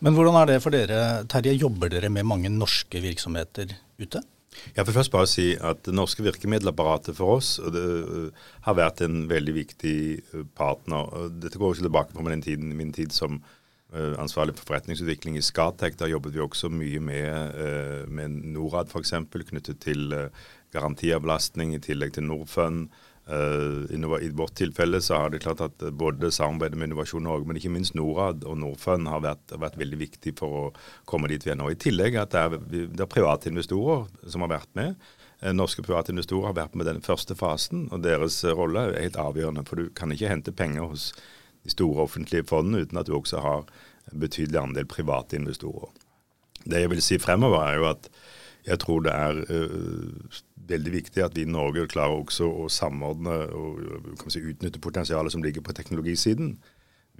Men 0.00 0.16
hvordan 0.16 0.36
er 0.40 0.48
det 0.48 0.60
for 0.64 0.72
dere, 0.74 1.00
Terje? 1.28 1.56
Jobber 1.60 1.92
dere 1.92 2.08
med 2.12 2.28
mange 2.28 2.52
norske 2.52 3.02
virksomheter 3.04 3.74
ute? 4.00 4.22
Jeg 4.74 4.82
vil 4.86 4.96
først 4.96 5.12
bare 5.12 5.28
si 5.30 5.52
at 5.54 5.84
det 5.86 5.94
norske 5.94 6.24
virkemiddelapparatet 6.26 7.14
for 7.14 7.36
oss 7.36 7.52
det, 7.70 7.84
har 8.64 8.76
vært 8.76 9.04
en 9.06 9.22
veldig 9.30 9.54
viktig 9.54 9.96
partner. 10.58 11.28
Dette 11.30 11.60
går 11.60 11.76
ikke 11.76 11.86
tilbake 11.86 12.16
på 12.16 12.24
min 12.26 12.42
tid, 12.44 12.64
min 12.64 12.94
tid 12.96 13.14
som 13.14 13.38
Eh, 13.90 14.14
ansvarlig 14.22 14.54
for 14.54 14.68
forretningsutvikling 14.68 15.36
i 15.38 15.42
Skatec. 15.42 15.96
Da 15.98 16.06
jobbet 16.06 16.34
vi 16.34 16.42
også 16.44 16.68
mye 16.70 17.00
med, 17.02 17.56
med 18.06 18.36
Norad 18.54 18.90
f.eks. 18.92 19.16
knyttet 19.50 19.80
til 19.82 20.14
garantiavlastning 20.70 21.74
i 21.74 21.82
tillegg 21.82 22.14
til 22.14 22.28
Norfund. 22.28 22.92
I 23.30 24.30
vårt 24.34 24.54
tilfelle 24.58 24.98
så 25.00 25.14
har 25.14 25.30
det 25.30 25.42
klart 25.44 25.60
at 25.62 25.84
både 25.94 26.32
samarbeidet 26.34 26.78
med 26.78 26.88
Innovasjon 26.90 27.22
Norge, 27.22 27.46
men 27.46 27.60
ikke 27.60 27.70
minst 27.70 27.94
Norad 27.94 28.42
og 28.42 28.58
Norfund 28.58 29.06
har 29.06 29.22
vært, 29.22 29.54
vært, 29.54 29.78
veldig 29.78 29.98
viktig 30.00 30.32
for 30.40 30.56
å 30.58 30.64
komme 31.06 31.30
dit 31.30 31.44
vi 31.46 31.52
er 31.52 31.60
nå. 31.60 31.68
I 31.70 31.78
tillegg 31.78 32.18
at 32.18 32.34
det 32.34 32.42
er, 32.42 32.56
det 32.90 33.04
er 33.04 33.10
private 33.10 33.52
investorer 33.52 34.08
som 34.26 34.42
har 34.42 34.50
vært 34.56 34.72
med. 34.78 34.98
Norske 35.56 35.84
private 35.86 36.12
investorer 36.12 36.50
har 36.50 36.58
vært 36.58 36.74
med 36.76 36.90
den 36.90 37.00
første 37.04 37.36
fasen, 37.38 37.86
og 37.94 38.02
deres 38.04 38.42
rolle 38.44 38.88
er 38.90 39.06
helt 39.06 39.20
avgjørende. 39.20 39.64
For 39.68 39.80
du 39.80 39.94
kan 39.96 40.12
ikke 40.12 40.32
hente 40.32 40.52
penger 40.56 40.90
hos 40.90 41.12
de 41.64 41.72
store 41.72 42.04
offentlige 42.04 42.48
fondene, 42.50 42.82
uten 42.84 43.00
at 43.00 43.08
du 43.08 43.14
også 43.16 43.40
har 43.44 43.64
en 44.10 44.20
betydelig 44.20 44.60
andel 44.60 44.90
private 44.90 45.38
investorer. 45.38 45.94
Det 46.64 46.82
jeg 46.82 46.92
vil 46.92 47.02
si 47.04 47.16
fremover, 47.22 47.62
er 47.62 47.80
jo 47.80 47.88
at 47.94 48.10
jeg 48.66 48.82
tror 48.82 49.04
det 49.06 49.12
er 49.16 49.38
veldig 50.70 50.92
viktig 50.94 51.24
at 51.24 51.36
vi 51.36 51.44
i 51.46 51.50
Norge 51.50 51.88
klarer 51.90 52.20
også 52.22 52.48
å 52.48 52.68
samordne 52.72 53.36
og 53.56 54.28
si, 54.30 54.42
utnytte 54.42 54.82
potensialet 54.82 55.34
som 55.34 55.42
ligger 55.44 55.64
på 55.66 55.74
teknologisiden. 55.76 56.54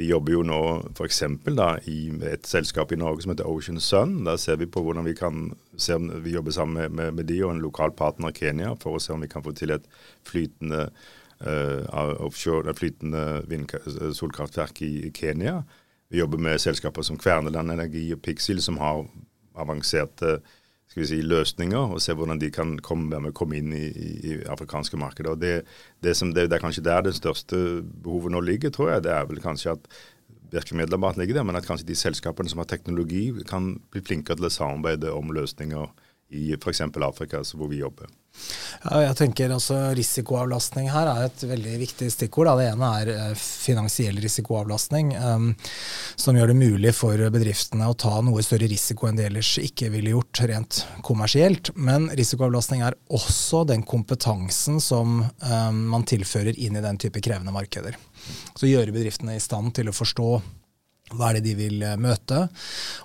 Vi 0.01 0.07
jobber 0.09 0.33
jo 0.33 0.43
nå 0.47 0.61
f.eks. 0.95 1.19
i 1.91 1.99
et 2.31 2.47
selskap 2.49 2.93
i 2.93 2.99
Norge 3.01 3.25
som 3.25 3.35
heter 3.35 3.49
Ocean 3.51 3.81
Sun. 3.85 4.23
Der 4.25 4.39
ser 4.41 4.57
vi 4.57 4.69
på 4.71 4.81
hvordan 4.85 5.05
vi 5.05 5.17
kan 5.19 5.51
se 5.77 5.99
om 5.99 6.09
vi 6.25 6.33
jobber 6.33 6.55
sammen 6.57 6.79
med, 6.79 6.95
med, 6.97 7.19
med 7.19 7.29
de 7.29 7.41
og 7.45 7.53
en 7.53 7.61
lokal 7.61 7.93
partner 7.93 8.33
i 8.33 8.39
Kenya 8.39 8.73
for 8.81 8.97
å 8.97 9.03
se 9.03 9.13
om 9.13 9.21
vi 9.21 9.29
kan 9.29 9.45
få 9.45 9.53
til 9.59 9.75
et 9.75 9.85
flytende 10.25 10.87
uh, 11.45 12.17
offshore, 12.25 12.73
flytende 12.79 13.43
solkraftverk 14.17 14.81
i 14.87 15.11
Kenya. 15.13 15.61
Vi 16.11 16.23
jobber 16.23 16.41
med 16.43 16.63
selskaper 16.63 17.05
som 17.07 17.21
Kverneland 17.21 17.71
Energi 17.71 18.09
og 18.15 18.23
Pixil, 18.25 18.63
som 18.63 18.81
har 18.81 19.05
avanserte 19.61 20.39
skal 20.91 21.05
vi 21.05 21.07
si, 21.07 21.21
løsninger, 21.23 21.93
og 21.95 22.03
se 22.03 22.15
hvordan 22.19 22.41
de 22.43 22.51
kan 22.51 22.75
komme, 22.83 23.31
komme 23.37 23.61
inn 23.61 23.75
i, 23.77 23.85
i, 23.87 24.39
afrikanske 24.51 24.99
markeder. 24.99 25.37
Og 25.37 25.43
det, 25.43 25.53
det, 26.03 26.17
som, 26.19 26.33
det, 26.35 26.49
det, 26.51 26.59
er 26.59 26.65
kanskje 26.65 26.83
der 26.83 27.05
det 27.07 27.15
største 27.15 27.61
behovet 28.03 28.35
nå 28.35 28.43
ligger, 28.43 28.75
tror 28.75 28.97
jeg. 28.97 29.05
Det 29.07 29.13
er 29.15 29.29
vel 29.31 29.39
kanskje 29.45 29.77
at 29.77 29.87
virkemiddelapparatet 30.51 31.23
ligger 31.23 31.39
der, 31.39 31.47
men 31.47 31.61
at 31.61 31.69
kanskje 31.69 31.87
de 31.93 31.99
selskapene 31.99 32.51
som 32.51 32.59
har 32.59 32.67
teknologi, 32.73 33.29
kan 33.47 33.77
bli 33.95 34.03
flinkere 34.03 34.41
til 34.41 34.49
å 34.51 34.55
samarbeide 34.55 35.15
om 35.15 35.31
løsninger 35.37 35.93
i 36.31 36.53
f.eks. 36.55 36.81
Afrika, 36.81 37.43
hvor 37.55 37.71
vi 37.71 37.83
jobber. 37.83 38.11
Ja, 38.81 39.01
jeg 39.03 39.17
tenker 39.19 39.53
altså 39.53 39.77
Risikoavlastning 39.97 40.87
her 40.93 41.09
er 41.11 41.25
et 41.27 41.43
veldig 41.45 41.75
viktig 41.83 42.09
stikkord. 42.15 42.49
Da. 42.49 42.55
Det 42.61 42.69
ene 42.71 42.91
er 43.01 43.11
eh, 43.13 43.33
finansiell 43.37 44.21
risikoavlastning, 44.23 45.11
um, 45.19 45.51
som 46.17 46.39
gjør 46.39 46.53
det 46.53 46.57
mulig 46.61 46.95
for 46.97 47.21
bedriftene 47.35 47.91
å 47.91 47.97
ta 47.99 48.15
noe 48.25 48.45
større 48.47 48.71
risiko 48.71 49.11
enn 49.11 49.19
de 49.19 49.27
ellers 49.29 49.51
ikke 49.61 49.91
ville 49.93 50.15
gjort 50.15 50.43
rent 50.49 50.81
kommersielt. 51.07 51.73
Men 51.77 52.09
risikoavlastning 52.17 52.87
er 52.87 52.97
også 53.13 53.65
den 53.69 53.85
kompetansen 53.89 54.81
som 54.81 55.21
um, 55.27 55.83
man 55.91 56.07
tilfører 56.09 56.57
inn 56.57 56.79
i 56.79 56.85
den 56.87 57.03
type 57.03 57.21
krevende 57.25 57.55
markeder. 57.55 57.99
Så 58.55 58.71
gjøre 58.71 58.95
bedriftene 58.95 59.37
i 59.37 59.43
stand 59.43 59.75
til 59.77 59.91
å 59.91 59.97
forstå 59.97 60.31
hva 61.17 61.31
er 61.31 61.39
det 61.39 61.45
de 61.49 61.55
vil 61.59 61.83
eh, 61.87 61.97
møte? 62.01 62.45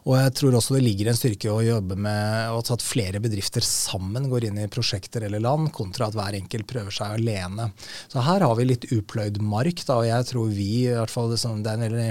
Og 0.05 0.15
jeg 0.19 0.33
tror 0.39 0.57
også 0.57 0.77
det 0.77 0.83
ligger 0.85 1.09
en 1.11 1.17
styrke 1.17 1.51
å 1.51 1.63
jobbe 1.65 1.97
med 1.97 2.53
at 2.75 2.85
flere 2.85 3.21
bedrifter 3.23 3.65
sammen 3.65 4.29
går 4.31 4.49
inn 4.49 4.59
i 4.61 4.69
prosjekter 4.71 5.25
eller 5.25 5.43
land, 5.43 5.71
kontra 5.75 6.09
at 6.09 6.17
hver 6.17 6.37
enkelt 6.37 6.67
prøver 6.69 6.93
seg 6.93 7.17
alene. 7.19 7.69
Så 8.11 8.23
her 8.25 8.45
har 8.45 8.55
vi 8.59 8.67
litt 8.69 8.89
upløyd 8.93 9.41
mark, 9.41 9.85
da, 9.87 9.99
og 10.01 10.09
jeg 10.09 10.29
tror 10.31 10.51
vi, 10.53 10.71
i 10.85 10.93
hvert 10.93 11.13
fall 11.13 11.31
det 11.33 11.41
er 11.41 11.75
en 11.75 11.85
veldig 11.85 12.09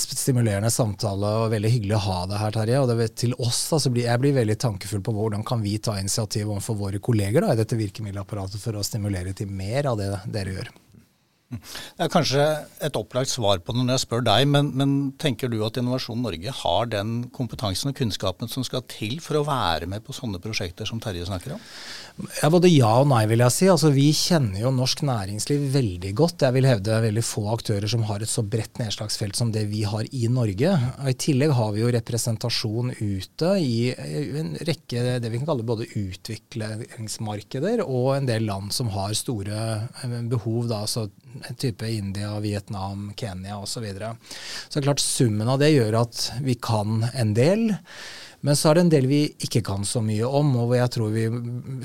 stimulerende 0.00 0.70
samtale 0.72 1.32
og 1.42 1.52
veldig 1.52 1.72
hyggelig 1.72 1.96
å 1.98 2.04
ha 2.06 2.20
det 2.30 2.40
her, 2.40 2.54
Terje. 2.56 2.82
Og 2.82 2.92
det 2.92 3.08
til 3.20 3.34
oss, 3.38 3.64
da, 3.70 3.80
blir, 3.88 4.06
jeg 4.08 4.22
blir 4.22 4.38
veldig 4.38 4.58
tankefull 4.64 5.04
på 5.04 5.16
hvordan 5.16 5.44
kan 5.46 5.64
vi 5.64 5.76
ta 5.82 5.98
initiativ 6.00 6.48
overfor 6.48 6.78
våre 6.80 7.02
kolleger 7.02 7.44
da, 7.44 7.52
i 7.52 7.60
dette 7.60 7.78
virkemiddelapparatet 7.80 8.62
for 8.62 8.78
å 8.78 8.86
stimulere 8.86 9.36
til 9.36 9.52
mer 9.52 9.92
av 9.92 10.00
det 10.00 10.14
dere 10.32 10.56
gjør. 10.56 10.72
Det 11.52 12.06
er 12.06 12.12
kanskje 12.12 12.44
et 12.84 12.96
opplagt 12.96 13.30
svar 13.32 13.60
på 13.60 13.74
det 13.74 13.82
når 13.82 13.96
jeg 13.96 14.04
spør 14.06 14.24
deg, 14.24 14.46
men, 14.48 14.70
men, 14.78 14.94
tenker 15.20 15.50
du 15.52 15.58
at 15.66 15.76
Innovasjon 15.80 16.22
Norge 16.24 16.54
har 16.62 16.88
den 16.92 17.26
kompetansen 17.34 17.92
og 17.92 17.98
kunnskapen 17.98 18.50
som 18.50 18.64
skal 18.66 18.84
til 18.90 19.18
for 19.24 19.40
å 19.40 19.44
være 19.46 19.88
med 19.90 20.04
på 20.06 20.16
sånne 20.16 20.40
prosjekter 20.42 20.88
som 20.88 21.00
Terje 21.02 21.28
snakker 21.28 21.56
om? 21.56 21.66
Ja, 22.42 22.50
Både 22.52 22.70
ja 22.70 22.90
og 23.00 23.08
nei, 23.10 23.22
vil 23.30 23.42
jeg 23.44 23.54
si. 23.54 23.68
Altså, 23.72 23.92
vi 23.94 24.08
kjenner 24.16 24.60
jo 24.64 24.72
norsk 24.74 25.02
næringsliv 25.08 25.64
veldig 25.74 26.12
godt. 26.18 26.44
Jeg 26.46 26.56
vil 26.56 26.68
hevde 26.68 27.00
veldig 27.06 27.24
få 27.24 27.46
aktører 27.54 27.88
som 27.90 28.04
har 28.08 28.24
et 28.24 28.32
så 28.32 28.44
bredt 28.44 28.80
nedslagsfelt 28.80 29.38
som 29.38 29.52
det 29.54 29.64
vi 29.70 29.84
har 29.88 30.08
i 30.12 30.28
Norge. 30.32 30.74
I 31.08 31.16
tillegg 31.16 31.54
har 31.56 31.72
vi 31.74 31.84
jo 31.84 31.92
representasjon 31.96 32.94
ute 33.00 33.54
i 33.60 33.92
en 33.92 34.54
rekke 34.60 35.18
det 35.22 35.32
vi 35.32 35.40
kan 35.40 35.52
kalle 35.52 35.66
både 35.66 35.88
utviklingsmarkeder 35.88 37.84
og 37.84 38.12
en 38.16 38.28
del 38.28 38.46
land 38.48 38.72
som 38.76 38.92
har 38.92 39.16
store 39.16 39.88
behov. 40.30 40.68
Da, 40.70 40.82
altså 40.84 41.08
type 41.60 41.88
India, 41.88 42.34
Vietnam, 42.40 43.12
Kenya 43.16 43.58
osv. 43.60 43.72
Så, 43.72 43.80
videre. 43.80 44.16
så 44.68 44.82
klart 44.82 45.00
summen 45.00 45.48
av 45.48 45.58
det 45.62 45.72
gjør 45.72 46.02
at 46.02 46.26
vi 46.44 46.54
kan 46.60 47.06
en 47.14 47.32
del. 47.34 47.72
Men 48.42 48.58
så 48.58 48.70
er 48.70 48.74
det 48.74 48.82
en 48.82 48.90
del 48.90 49.06
vi 49.06 49.20
ikke 49.46 49.60
kan 49.64 49.84
så 49.86 50.00
mye 50.02 50.26
om. 50.26 50.50
og 50.64 50.74
jeg 50.74 50.90
tror 50.96 51.12
vi, 51.14 51.24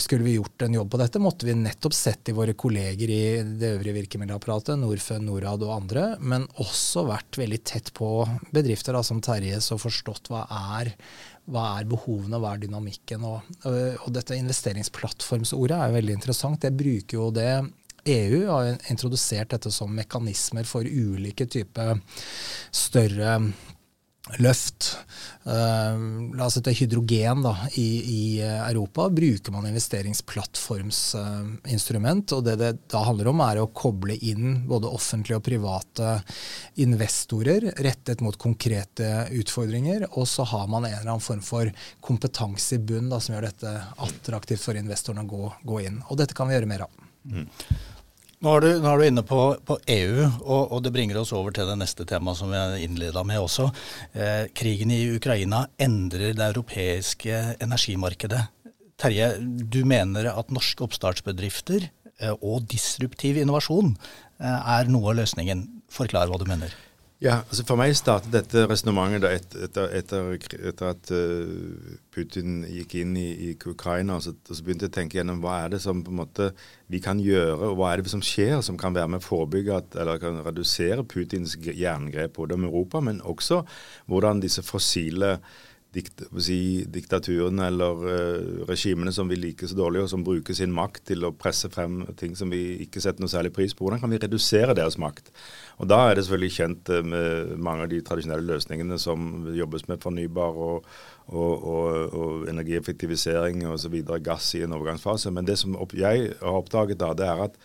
Skulle 0.01 0.25
vi 0.25 0.38
gjort 0.39 0.66
en 0.66 0.77
jobb 0.80 0.89
på 0.94 1.00
dette, 1.01 1.22
måtte 1.22 1.46
vi 1.46 1.54
nettopp 1.58 1.94
sett 1.94 2.32
i 2.32 2.36
våre 2.38 2.56
kolleger 2.58 3.13
i 3.13 3.22
det 3.62 3.75
øvrige 3.75 4.00
virkemiddelapparatet, 4.00 4.80
Norfund, 4.82 5.30
Norad 5.30 5.66
og 5.68 5.75
andre, 5.75 6.08
men 6.20 6.48
også 6.58 7.06
vært 7.12 7.38
veldig 7.38 7.62
tett 7.62 7.94
på 7.98 8.10
bedrifter 8.54 8.98
da, 8.98 9.04
som 9.06 9.22
Terjes 9.22 9.70
og 9.75 9.84
forstått 9.86 10.32
hva 10.34 10.48
er 10.75 10.96
hva 11.48 11.77
er 11.77 11.86
behovene, 11.88 12.39
hva 12.42 12.56
er 12.56 12.63
dynamikken. 12.66 13.24
Og, 13.24 13.68
og 13.70 14.10
dette 14.12 14.36
investeringsplattformsordet 14.36 15.77
er 15.77 15.94
veldig 15.96 16.18
interessant. 16.18 16.66
Jeg 16.68 16.75
bruker 16.75 17.22
jo 17.22 17.30
det 17.32 17.51
EU 18.08 18.44
har 18.50 18.76
introdusert 18.92 19.52
dette 19.54 19.72
som 19.74 19.94
mekanismer 19.96 20.68
for 20.68 20.88
ulike 20.88 21.48
typer 21.52 21.98
større 22.72 23.40
løft. 24.36 24.98
Uh, 25.48 25.96
la 26.36 26.44
oss 26.46 26.60
si 26.60 26.74
hydrogen 26.76 27.42
da, 27.46 27.54
i, 27.80 28.04
i, 28.12 28.42
Europa 28.42 29.10
bruker 29.10 29.52
man 29.56 29.68
investeringsplattformsinstrument. 29.70 32.32
Og 32.36 32.44
det 32.44 32.56
det 32.60 32.78
da 32.92 33.04
handler 33.08 33.28
om, 33.32 33.40
er 33.46 33.58
å 33.62 33.72
koble 33.72 34.18
inn 34.28 34.68
både 34.68 34.92
offentlige 34.92 35.38
og 35.40 35.46
private 35.48 36.24
investorer 36.84 37.72
rettet 37.86 38.22
mot 38.26 38.38
konkrete 38.40 39.28
utfordringer. 39.40 40.00
Og 40.20 40.26
så 40.28 40.44
har 40.52 40.66
man 40.68 40.86
en 40.86 40.94
eller 40.94 41.12
annen 41.14 41.22
form 41.24 41.42
for 41.46 41.72
kompetanse 42.04 42.76
i 42.76 42.80
bunn 42.84 43.10
da, 43.12 43.20
som 43.24 43.36
gjør 43.36 43.48
dette 43.50 43.72
attraktivt 44.10 44.64
for 44.64 44.74
investorene 44.80 45.24
å 45.24 45.32
gå, 45.32 45.44
gå 45.64 45.78
inn. 45.88 45.98
Og 46.10 46.16
dette 46.20 46.36
kan 46.38 46.48
vi 46.50 46.54
gjøre 46.58 46.74
mer 46.74 46.82
av. 46.88 46.92
Mm. 47.28 47.48
Nå 48.38 48.51
er, 48.53 48.62
du, 48.62 48.67
nå 48.84 48.89
er 48.91 49.00
du, 49.01 49.03
inne 49.08 49.24
på, 49.25 49.39
på 49.65 49.79
EU, 49.89 50.17
og, 50.44 50.60
og, 50.62 50.82
det 50.86 50.91
bringer 50.94 51.17
oss 51.17 51.32
over 51.34 51.56
til 51.56 51.65
det 51.65 51.77
neste 51.79 52.06
temaet 52.06 52.38
som 52.38 52.51
jeg 52.53 52.84
innleda 52.86 53.24
med 53.25 53.41
også. 53.41 53.65
Eh, 54.13 54.44
krigen 54.53 54.94
i 54.94 55.00
Ukraina 55.15 55.63
endrer 55.82 56.36
det 56.38 56.46
europeiske 56.51 57.39
energimarkedet. 57.65 58.44
Terje, 59.01 59.32
du 59.41 59.82
mener 59.89 60.29
at 60.29 60.53
norske 60.53 60.86
oppstartsbedrifter 60.86 61.89
eh, 61.89 62.36
og 62.38 62.70
disruptiv 62.70 63.41
innovasjon 63.41 63.96
eh, 63.96 64.70
er 64.77 64.94
noe 64.94 65.15
av 65.15 65.24
løsningen. 65.24 65.65
Forklar 65.89 66.29
hva 66.29 66.38
du 66.38 66.46
mener. 66.46 66.77
Ja, 67.17 67.39
altså 67.50 67.63
For 67.65 67.79
meg 67.79 67.95
startet 67.97 68.29
dette 68.29 68.67
resonnementet 68.69 69.25
etter, 69.25 69.63
etter, 69.65 70.27
etter, 70.38 70.59
etter, 70.69 70.91
at 70.91 71.09
uh, 71.09 71.95
Putin 72.13 72.59
gikk 72.69 72.93
inn 73.00 73.15
i, 73.17 73.25
i 73.47 73.50
Ukraina. 73.57 74.19
Og 74.19 74.25
så, 74.27 74.36
og 74.38 74.53
så, 74.53 74.62
begynte 74.62 74.86
jeg 74.86 74.93
å 74.93 74.97
tenke 75.00 75.17
gjennom 75.17 75.41
hva 75.41 75.55
er 75.63 75.74
det 75.74 75.79
som 75.81 76.03
på 76.05 76.13
en 76.13 76.19
måte 76.19 76.51
vi 76.93 77.01
kan 77.01 77.17
gjøre, 77.17 77.71
og 77.71 77.79
hva 77.79 77.89
er 77.89 78.03
det 78.05 78.13
som 78.13 78.21
skjer 78.21 78.62
som 78.62 78.77
kan 78.77 78.93
være 78.93 79.15
med 79.15 79.24
å 79.24 79.25
forebygge 79.25 79.79
at, 79.81 79.97
eller 79.97 80.21
kan 80.21 80.38
redusere 80.45 81.07
Putins 81.09 81.57
jerngrep 81.57 82.38
både 82.38 82.59
om 82.59 82.69
Europa, 82.69 83.01
men 83.01 83.24
også 83.25 83.63
hvordan 84.05 84.45
disse 84.45 84.62
fossile 84.65 85.39
dikt, 85.98 86.24
si, 86.44 86.60
diktaturene 86.94 87.68
eller 87.72 88.04
uh, 88.06 88.63
regimene 88.70 89.13
som 89.16 89.30
vi 89.30 89.39
liker 89.39 89.70
så 89.70 89.77
dårlig, 89.77 90.04
og 90.04 90.12
som 90.12 90.25
bruker 90.25 90.58
sin 90.58 90.74
makt 90.75 91.08
til 91.12 91.25
å 91.27 91.34
presse 91.36 91.70
frem 91.74 92.04
ting 92.20 92.36
som 92.38 92.51
vi 92.54 92.77
ikke 92.86 93.01
setter 93.04 93.24
noe 93.24 93.32
særlig 93.32 93.54
pris 93.56 93.75
på. 93.75 93.86
Hvordan 93.86 94.04
kan 94.04 94.13
vi 94.13 94.22
redusere 94.22 94.75
deres 94.77 95.00
makt? 95.01 95.32
Og 95.82 95.89
Da 95.89 96.00
er 96.08 96.18
det 96.18 96.25
selvfølgelig 96.27 96.58
kjent 96.58 96.92
uh, 96.94 97.01
med 97.06 97.56
mange 97.70 97.88
av 97.88 97.94
de 97.94 98.01
tradisjonelle 98.06 98.48
løsningene 98.51 99.00
som 99.01 99.48
jobbes 99.58 99.88
med 99.89 100.04
fornybar 100.04 100.62
og, 100.68 100.92
og, 101.27 101.66
og, 101.74 102.20
og 102.22 102.51
energieffektivisering 102.51 103.66
osv. 103.72 103.98
Gass 104.24 104.54
i 104.58 104.63
en 104.66 104.77
overgangsfase. 104.77 105.34
Men 105.34 105.50
det 105.50 105.58
som 105.62 105.75
jeg 105.98 106.32
har 106.42 106.62
oppdaget, 106.62 107.01
da, 107.01 107.13
det 107.18 107.27
er 107.27 107.48
at 107.50 107.58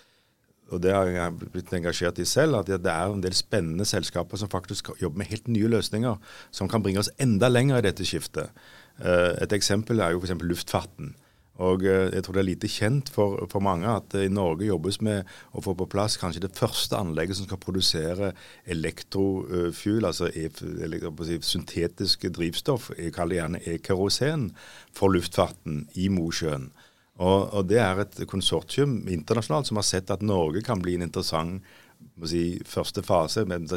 og 0.73 0.83
det 0.83 0.95
har 0.95 1.11
jeg 1.11 1.51
blitt 1.53 1.73
engasjert 1.77 2.21
i 2.23 2.29
selv, 2.29 2.61
at 2.61 2.71
det 2.71 2.93
er 2.93 3.13
en 3.13 3.25
del 3.25 3.37
spennende 3.37 3.87
selskaper 3.89 4.41
som 4.41 4.51
faktisk 4.53 4.95
jobber 5.01 5.23
med 5.23 5.33
helt 5.33 5.51
nye 5.53 5.71
løsninger, 5.71 6.17
som 6.51 6.71
kan 6.71 6.85
bringe 6.85 7.03
oss 7.03 7.13
enda 7.21 7.51
lenger 7.53 7.81
i 7.81 7.87
dette 7.89 8.07
skiftet. 8.09 8.51
Eh, 8.99 9.33
et 9.45 9.53
eksempel 9.53 10.01
er 10.01 10.15
jo 10.15 10.23
f.eks. 10.23 10.41
luftfarten. 10.41 11.13
Og 11.63 11.85
eh, 11.85 12.09
jeg 12.15 12.25
tror 12.25 12.37
det 12.37 12.43
er 12.43 12.49
lite 12.49 12.71
kjent 12.71 13.11
for, 13.13 13.43
for, 13.53 13.61
mange 13.65 13.89
at 13.91 14.15
i 14.17 14.31
Norge 14.33 14.67
jobbes 14.67 15.01
med 15.05 15.29
å 15.53 15.65
få 15.65 15.75
på 15.77 15.89
plass 15.93 16.17
kanskje 16.21 16.47
det 16.47 16.55
første 16.57 16.97
anlegget 16.97 17.39
som 17.39 17.49
skal 17.49 17.61
produsere 17.61 18.33
elektrofuel, 18.65 20.09
altså 20.09 20.31
e 20.33 20.49
si, 20.49 21.41
syntetiske 21.53 22.33
drivstoff, 22.33 22.91
jeg 22.97 23.13
kaller 23.13 23.37
det 23.37 23.43
gjerne 23.43 23.63
e-kerosen, 23.75 24.49
for 24.97 25.13
luftfarten 25.13 25.85
i 26.01 26.09
Mosjøen. 26.13 26.71
Og, 27.21 27.53
og, 27.53 27.67
Det 27.69 27.79
er 27.79 28.01
et 28.01 28.23
konsortium 28.29 29.03
internasjonalt 29.09 29.69
som 29.69 29.81
har 29.81 29.87
sett 29.87 30.11
at 30.11 30.25
Norge 30.25 30.63
kan 30.65 30.81
bli 30.83 30.97
en 30.97 31.05
interessant 31.09 31.61
si, 32.27 32.61
første 32.67 33.03
fase 33.05 33.45
med 33.49 33.69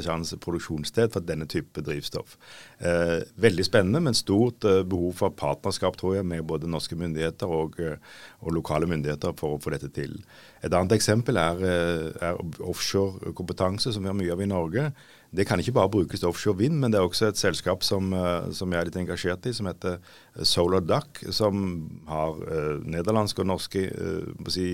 produksjonssted 0.42 1.13
for 1.13 1.25
denne 1.25 1.48
type 1.50 1.82
drivstoff. 1.86 2.38
Eh, 2.80 3.22
veldig 3.36 3.65
spennende, 3.65 4.01
men 4.01 4.18
stort 4.18 4.65
eh, 4.65 4.84
behov 4.88 5.13
for 5.20 5.36
partnerskap 5.38 5.98
tror 6.00 6.18
jeg, 6.18 6.25
med 6.25 6.46
både 6.48 6.70
norske 6.70 6.96
myndigheter 6.96 7.51
og, 7.51 7.80
eh, 7.80 7.98
og, 8.42 8.54
lokale 8.56 8.89
myndigheter 8.89 9.36
for 9.38 9.56
å 9.56 9.62
få 9.62 9.75
dette 9.75 9.92
til. 9.94 10.18
Et 10.63 10.72
annet 10.72 10.98
eksempel 10.98 11.38
er, 11.38 11.62
eh, 11.65 12.32
er 12.32 12.42
offshorekompetanse, 12.65 13.94
som 13.94 14.04
vi 14.04 14.10
har 14.10 14.18
mye 14.18 14.34
av 14.34 14.42
i 14.42 14.50
Norge. 14.50 14.92
Det 15.36 15.46
kan 15.48 15.60
ikke 15.60 15.75
bare 15.75 15.92
brukes 15.92 16.22
til 16.22 16.30
offshore 16.30 16.60
vind, 16.63 16.77
men 16.82 16.94
det 16.94 17.00
er 17.00 17.08
også 17.08 17.30
et 17.30 17.39
selskap 17.39 17.84
som, 17.84 18.13
eh, 18.13 18.51
som 18.56 18.72
jeg 18.72 18.80
er 18.80 18.89
litt 18.89 19.00
engasjert 19.01 19.46
i, 19.46 19.54
som 19.56 19.70
heter 19.70 19.98
Solar 20.44 20.84
Duck, 20.86 21.24
som 21.36 21.63
har 22.10 22.39
eh, 22.46 22.75
nederlandsk 22.84 23.42
og 23.44 23.50
norsk 23.51 23.80
si, 24.51 24.70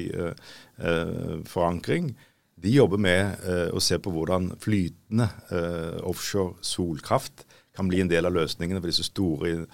forankring. 1.50 2.14
De 2.62 2.76
jobber 2.76 3.02
med 3.02 3.42
å 3.74 3.82
se 3.82 3.98
på 3.98 4.12
hvordan 4.14 4.52
flytende 4.62 5.28
offshore 6.06 6.62
solkraft 6.62 7.46
kan 7.76 7.90
bli 7.90 8.02
en 8.04 8.12
del 8.12 8.28
av 8.28 8.36
løsningene 8.36 8.82
for 8.82 8.92
disse 8.92 9.08
store 9.08 9.66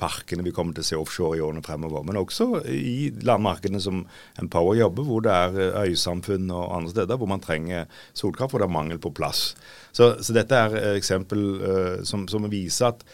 parkene 0.00 0.44
vi 0.44 0.52
kommer 0.54 0.74
til 0.76 0.84
å 0.84 0.88
se 0.88 0.98
offshore 0.98 1.38
i 1.38 1.42
årene 1.44 1.62
fremover. 1.64 2.04
Men 2.06 2.18
også 2.20 2.62
i 2.70 3.10
landmarkene 3.24 3.80
som 3.82 4.04
Empower 4.40 4.78
jobber, 4.78 5.06
hvor 5.08 5.24
det 5.24 5.34
er 5.34 5.60
eh, 5.60 5.90
øysamfunn 5.90 6.50
og 6.50 6.76
andre 6.78 6.94
steder 6.94 7.20
hvor 7.20 7.30
man 7.30 7.44
trenger 7.44 7.86
solkraft, 8.16 8.54
hvor 8.54 8.64
det 8.64 8.68
er 8.68 8.76
mangel 8.76 9.02
på 9.02 9.14
plass. 9.14 9.52
Så, 9.92 10.14
så 10.24 10.36
dette 10.36 10.58
er 10.58 10.74
et 10.80 10.98
eksempel 10.98 11.44
uh, 11.62 11.98
som, 12.06 12.26
som 12.30 12.48
viser 12.50 12.90
at 12.90 13.04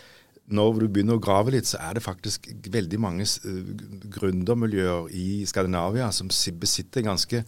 når 0.50 0.80
du 0.80 0.86
begynner 0.88 1.18
å 1.18 1.22
grave 1.22 1.52
litt, 1.54 1.68
så 1.70 1.78
er 1.84 1.94
det 1.94 2.02
faktisk 2.02 2.48
veldig 2.74 2.98
mange 2.98 3.26
gründermiljøer 4.16 5.12
i 5.14 5.26
Skandinavia 5.46 6.08
som 6.14 6.30
besitter 6.58 7.06
ganske 7.06 7.44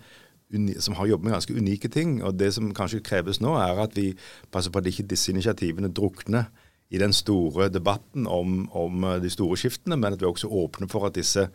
som 0.85 0.95
har 0.99 1.09
jobbet 1.09 1.25
med 1.25 1.33
ganske 1.33 1.55
unike 1.57 1.89
ting. 1.89 2.19
Og 2.23 2.37
det 2.39 2.53
som 2.55 2.73
kanskje 2.77 3.03
kreves 3.05 3.41
nå, 3.41 3.55
er 3.57 3.81
at 3.83 3.97
vi 3.97 4.13
passer 4.53 4.71
på 4.71 4.83
at 4.83 4.91
ikke 4.91 5.09
disse 5.09 5.33
initiativene 5.33 5.91
drukner 5.91 6.51
i 6.93 7.01
den 7.01 7.15
store 7.17 7.71
debatten 7.73 8.27
om, 8.29 8.67
om 8.77 9.07
de 9.23 9.31
store 9.33 9.57
skiftene, 9.57 9.97
men 9.97 10.13
at 10.13 10.21
vi 10.21 10.29
også 10.29 10.51
åpner 10.53 10.91
for 10.93 11.09
at 11.09 11.17
disse 11.17 11.47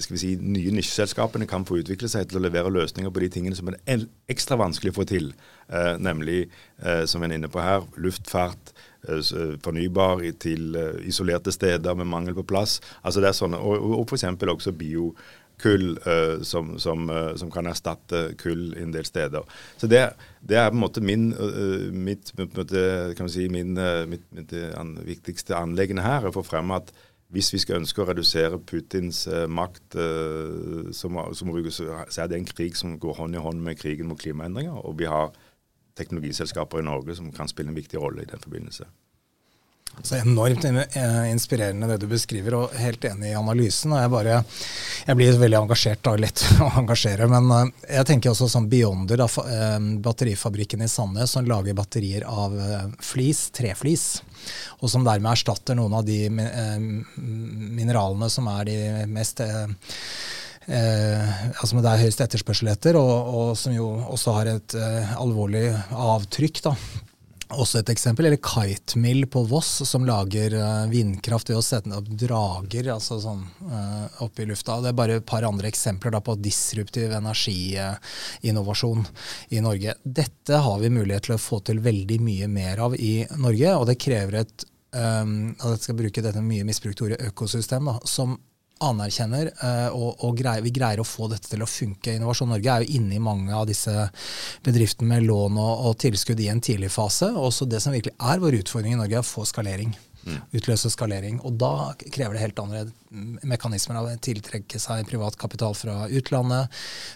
skal 0.00 0.14
vi 0.14 0.20
si, 0.20 0.30
nye 0.40 0.72
nisjeselskapene 0.72 1.46
kan 1.48 1.66
få 1.68 1.80
utvikle 1.82 2.08
seg 2.10 2.28
til 2.28 2.38
å 2.38 2.44
levere 2.44 2.72
løsninger 2.72 3.12
på 3.12 3.22
de 3.24 3.28
tingene 3.34 3.58
som 3.58 3.68
er 3.72 4.06
ekstra 4.30 4.56
vanskelig 4.60 4.92
å 4.94 4.98
få 5.00 5.06
til. 5.08 5.32
Eh, 5.68 5.94
nemlig, 6.00 6.46
eh, 6.82 7.04
som 7.10 7.20
vi 7.20 7.28
er 7.28 7.36
inne 7.36 7.50
på 7.52 7.60
her, 7.62 7.84
luftfart, 8.00 8.72
eh, 9.08 9.20
eh 9.20 9.54
fornybar 9.62 10.22
til 10.38 10.76
eh, 10.76 11.08
isolerte 11.08 11.52
steder 11.52 11.94
med 11.94 12.06
mangel 12.06 12.34
på 12.34 12.46
plass. 12.46 12.80
Altså 13.02 13.20
det 13.20 13.28
er 13.28 13.38
sånne, 13.38 13.58
Og, 13.58 14.00
og 14.00 14.08
f.eks. 14.08 14.24
også 14.24 14.72
biokull 15.62 15.98
uh, 16.06 16.42
som, 16.42 16.78
som, 16.78 17.06
som, 17.36 17.50
kan 17.50 17.66
erstatte 17.66 18.34
kull 18.40 18.74
en 18.78 18.92
del 18.92 19.04
steder. 19.04 19.46
Så 19.76 19.86
det, 19.86 20.02
det 20.40 20.58
er 20.58 20.70
på 20.70 20.76
en 20.76 20.82
måte 20.82 21.00
min, 21.00 21.30
mitt, 21.92 22.32
måte, 22.38 23.14
kan 23.16 23.30
si, 23.30 23.48
min, 23.48 23.78
mitt, 24.08 24.26
mitt 24.34 24.52
an, 24.76 24.98
viktigste 25.06 25.56
anleggende 25.56 26.02
her. 26.02 26.26
å 26.26 26.34
få 26.34 26.42
frem 26.42 26.70
at 26.74 26.92
hvis 27.32 27.52
vi 27.54 27.62
skal 27.62 27.80
ønske 27.80 28.02
å 28.02 28.08
redusere 28.10 28.58
Putins 28.60 29.24
makt, 29.48 29.94
så, 30.92 31.08
må, 31.08 31.30
så, 31.32 31.46
må 31.48 31.54
vi, 31.56 31.70
så, 31.72 31.86
er 32.04 32.28
det 32.28 32.36
en 32.36 32.50
krig 32.50 32.76
som 32.76 32.98
går 33.00 33.16
hånd 33.22 33.38
i 33.38 33.40
hånd 33.40 33.62
med 33.64 33.80
krigen 33.80 34.10
mot 34.10 34.20
klimaendringer. 34.20 34.82
Og 34.84 34.98
vi 35.00 35.08
har 35.08 35.32
teknologiselskaper 35.96 36.82
i 36.82 36.86
Norge 36.86 37.16
som 37.16 37.32
kan 37.32 37.48
spille 37.48 37.72
en 37.72 37.78
viktig 37.78 38.00
rolle 38.00 38.26
i 38.26 38.28
den 38.28 38.42
forbindelse. 38.42 38.88
Så 40.02 40.16
enormt 40.16 40.64
eh, 40.64 41.30
inspirerende 41.30 41.86
det 41.86 41.98
du 42.02 42.06
beskriver, 42.10 42.56
og 42.56 42.72
helt 42.80 43.04
enig 43.06 43.30
i 43.30 43.36
analysen. 43.38 43.92
og 43.92 44.00
Jeg, 44.00 44.10
bare, 44.10 44.38
jeg 45.06 45.18
blir 45.18 45.38
veldig 45.44 45.58
engasjert 45.60 46.10
og 46.10 46.18
lett 46.24 46.42
å 46.64 46.70
engasjere. 46.80 47.28
Men 47.30 47.50
eh, 47.54 47.70
jeg 47.98 48.08
tenker 48.08 48.32
også 48.32 48.48
sånn 48.50 48.70
Beyonder, 48.72 49.22
da, 49.22 49.28
eh, 49.44 49.78
batterifabrikken 50.02 50.82
i 50.82 50.90
Sandnes, 50.90 51.36
som 51.36 51.46
lager 51.46 51.76
batterier 51.78 52.26
av 52.26 52.56
flis, 53.04 53.46
treflis. 53.54 54.06
Og 54.80 54.90
som 54.90 55.04
dermed 55.06 55.30
erstatter 55.36 55.78
noen 55.78 55.94
av 56.00 56.06
de 56.08 56.26
mineralene 56.32 58.30
som 58.32 58.48
er 58.50 58.70
de 58.72 58.78
mest 59.12 59.44
Eh, 60.66 61.30
altså 61.58 61.80
det 61.82 61.90
er 61.90 62.02
høyest 62.04 62.20
etterspørsel 62.22 62.70
etter, 62.70 62.98
og, 62.98 63.12
og, 63.34 63.48
som 63.58 63.74
jo 63.74 63.88
også 64.14 64.34
har 64.36 64.50
et 64.52 64.76
eh, 64.78 65.14
alvorlig 65.18 65.64
avtrykk 65.90 66.60
da, 66.68 66.76
også 67.60 67.80
et 67.80 67.90
eksempel, 67.92 68.26
eller 68.28 68.40
Kitemill 68.42 69.26
på 69.30 69.42
Voss, 69.48 69.70
som 69.88 70.06
lager 70.08 70.54
uh, 70.56 70.88
vindkraft 70.90 71.50
ved 71.50 71.58
å 71.58 71.64
sette 71.64 71.92
opp 71.96 72.08
drager 72.08 72.90
altså 72.94 73.18
sånn, 73.22 73.42
uh, 73.68 74.06
oppe 74.24 74.44
i 74.44 74.48
lufta. 74.50 74.80
Det 74.82 74.92
er 74.92 74.98
bare 74.98 75.18
et 75.20 75.26
par 75.28 75.46
andre 75.48 75.68
eksempler 75.70 76.16
på 76.24 76.36
disruptiv 76.42 77.12
energiinnovasjon 77.18 79.04
uh, 79.06 79.12
i 79.56 79.62
Norge. 79.64 79.96
Dette 80.02 80.62
har 80.66 80.78
vi 80.82 80.92
mulighet 80.92 81.28
til 81.28 81.36
å 81.36 81.42
få 81.42 81.62
til 81.66 81.82
veldig 81.84 82.20
mye 82.22 82.48
mer 82.52 82.86
av 82.88 82.96
i 82.98 83.26
Norge, 83.36 83.76
og 83.78 83.88
det 83.90 84.00
krever 84.02 84.42
et 84.42 84.66
um, 84.96 85.52
jeg 85.56 85.84
skal 85.84 85.98
bruke 85.98 86.24
dette 86.24 86.42
mye 86.44 86.66
misbrukte 86.68 87.08
ordet 87.08 87.22
økosystem, 87.28 87.88
da, 87.90 87.98
som 88.08 88.38
anerkjenner, 88.88 89.50
eh, 89.52 89.88
og, 89.94 90.22
og 90.26 90.36
greier, 90.38 90.64
vi 90.64 90.74
greier 90.74 91.02
å 91.02 91.06
få 91.06 91.28
dette 91.32 91.50
til 91.50 91.64
å 91.64 91.68
funke. 91.70 92.16
Innovasjon 92.16 92.52
Norge 92.52 92.74
er 92.74 92.84
jo 92.84 93.00
inne 93.00 93.16
i 93.16 93.22
mange 93.22 93.54
av 93.56 93.66
disse 93.70 93.94
bedriftene 94.64 95.14
med 95.14 95.26
lån 95.28 95.60
og, 95.62 95.86
og 95.88 95.98
tilskudd 96.02 96.40
i 96.42 96.50
en 96.52 96.62
tidlig 96.64 96.92
fase. 96.94 97.30
Også 97.32 97.68
det 97.70 97.82
som 97.84 97.94
virkelig 97.94 98.16
er 98.18 98.42
vår 98.42 98.60
utfordring 98.62 98.96
i 98.96 99.02
Norge, 99.02 99.20
er 99.20 99.24
å 99.24 99.32
få 99.32 99.46
skalering. 99.48 99.94
Utløse 100.54 100.90
skalering. 100.92 101.40
Og 101.46 101.56
da 101.60 101.92
krever 102.14 102.36
det 102.36 102.44
helt 102.44 102.62
andre 102.62 102.84
mekanismer 103.48 103.98
å 104.00 104.14
tiltrekke 104.22 104.80
seg 104.80 105.06
privat 105.08 105.36
kapital 105.40 105.76
fra 105.76 106.06
utlandet. 106.08 106.72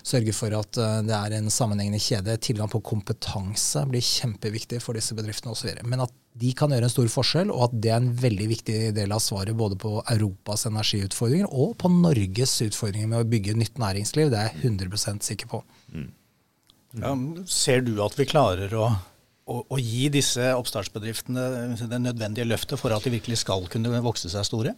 Sørge 0.06 0.34
for 0.36 0.56
at 0.58 0.80
eh, 0.80 1.00
det 1.06 1.16
er 1.16 1.36
en 1.38 1.50
sammenhengende 1.52 2.02
kjede. 2.02 2.36
Tilgang 2.42 2.70
på 2.72 2.82
kompetanse 2.84 3.86
blir 3.90 4.04
kjempeviktig 4.04 4.82
for 4.84 4.98
disse 4.98 5.16
bedriftene 5.16 5.54
osv. 5.54 5.72
Men 5.86 6.06
at 6.06 6.14
de 6.36 6.52
kan 6.56 6.72
gjøre 6.72 6.84
en 6.84 6.92
stor 6.92 7.08
forskjell, 7.08 7.50
og 7.52 7.70
at 7.70 7.78
det 7.80 7.92
er 7.94 8.02
en 8.02 8.12
veldig 8.20 8.50
viktig 8.50 8.78
del 8.96 9.14
av 9.14 9.22
svaret 9.24 9.56
både 9.56 9.78
på 9.80 9.94
Europas 10.12 10.66
energiutfordringer 10.68 11.48
og 11.48 11.78
på 11.80 11.88
Norges 11.94 12.58
utfordringer 12.66 13.08
med 13.08 13.22
å 13.22 13.28
bygge 13.30 13.56
nytt 13.56 13.80
næringsliv. 13.80 14.28
Det 14.32 14.42
er 14.42 14.50
jeg 14.50 14.74
100 14.74 15.22
sikker 15.24 15.52
på. 15.54 15.62
Mm. 15.94 16.10
Ja, 16.96 17.12
ser 17.48 17.82
du 17.84 17.96
at 18.04 18.16
vi 18.18 18.28
klarer 18.28 18.72
å, 18.76 18.90
å, 19.46 19.62
å, 19.62 19.78
gi 19.78 20.08
disse 20.12 20.50
oppstartsbedriftene 20.58 21.46
det 21.78 22.02
nødvendige 22.02 22.48
løftet 22.48 22.80
for 22.80 22.94
at 22.94 23.06
de 23.06 23.14
virkelig 23.14 23.40
skal 23.44 23.68
kunne 23.70 24.02
vokse 24.04 24.30
seg 24.32 24.46
store? 24.48 24.74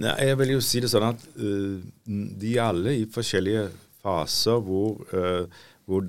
Nei, 0.00 0.16
Jeg 0.24 0.40
vil 0.40 0.54
jo 0.54 0.64
si 0.64 0.80
det 0.80 0.90
sånn 0.92 1.10
at 1.10 1.24
uh, 1.36 1.76
de 2.06 2.56
er 2.56 2.64
alle 2.64 2.96
i 3.02 3.06
forskjellige 3.12 3.68
faser 4.00 4.62
hvor, 4.64 5.02
uh, 5.12 5.44
hvor, 5.84 6.08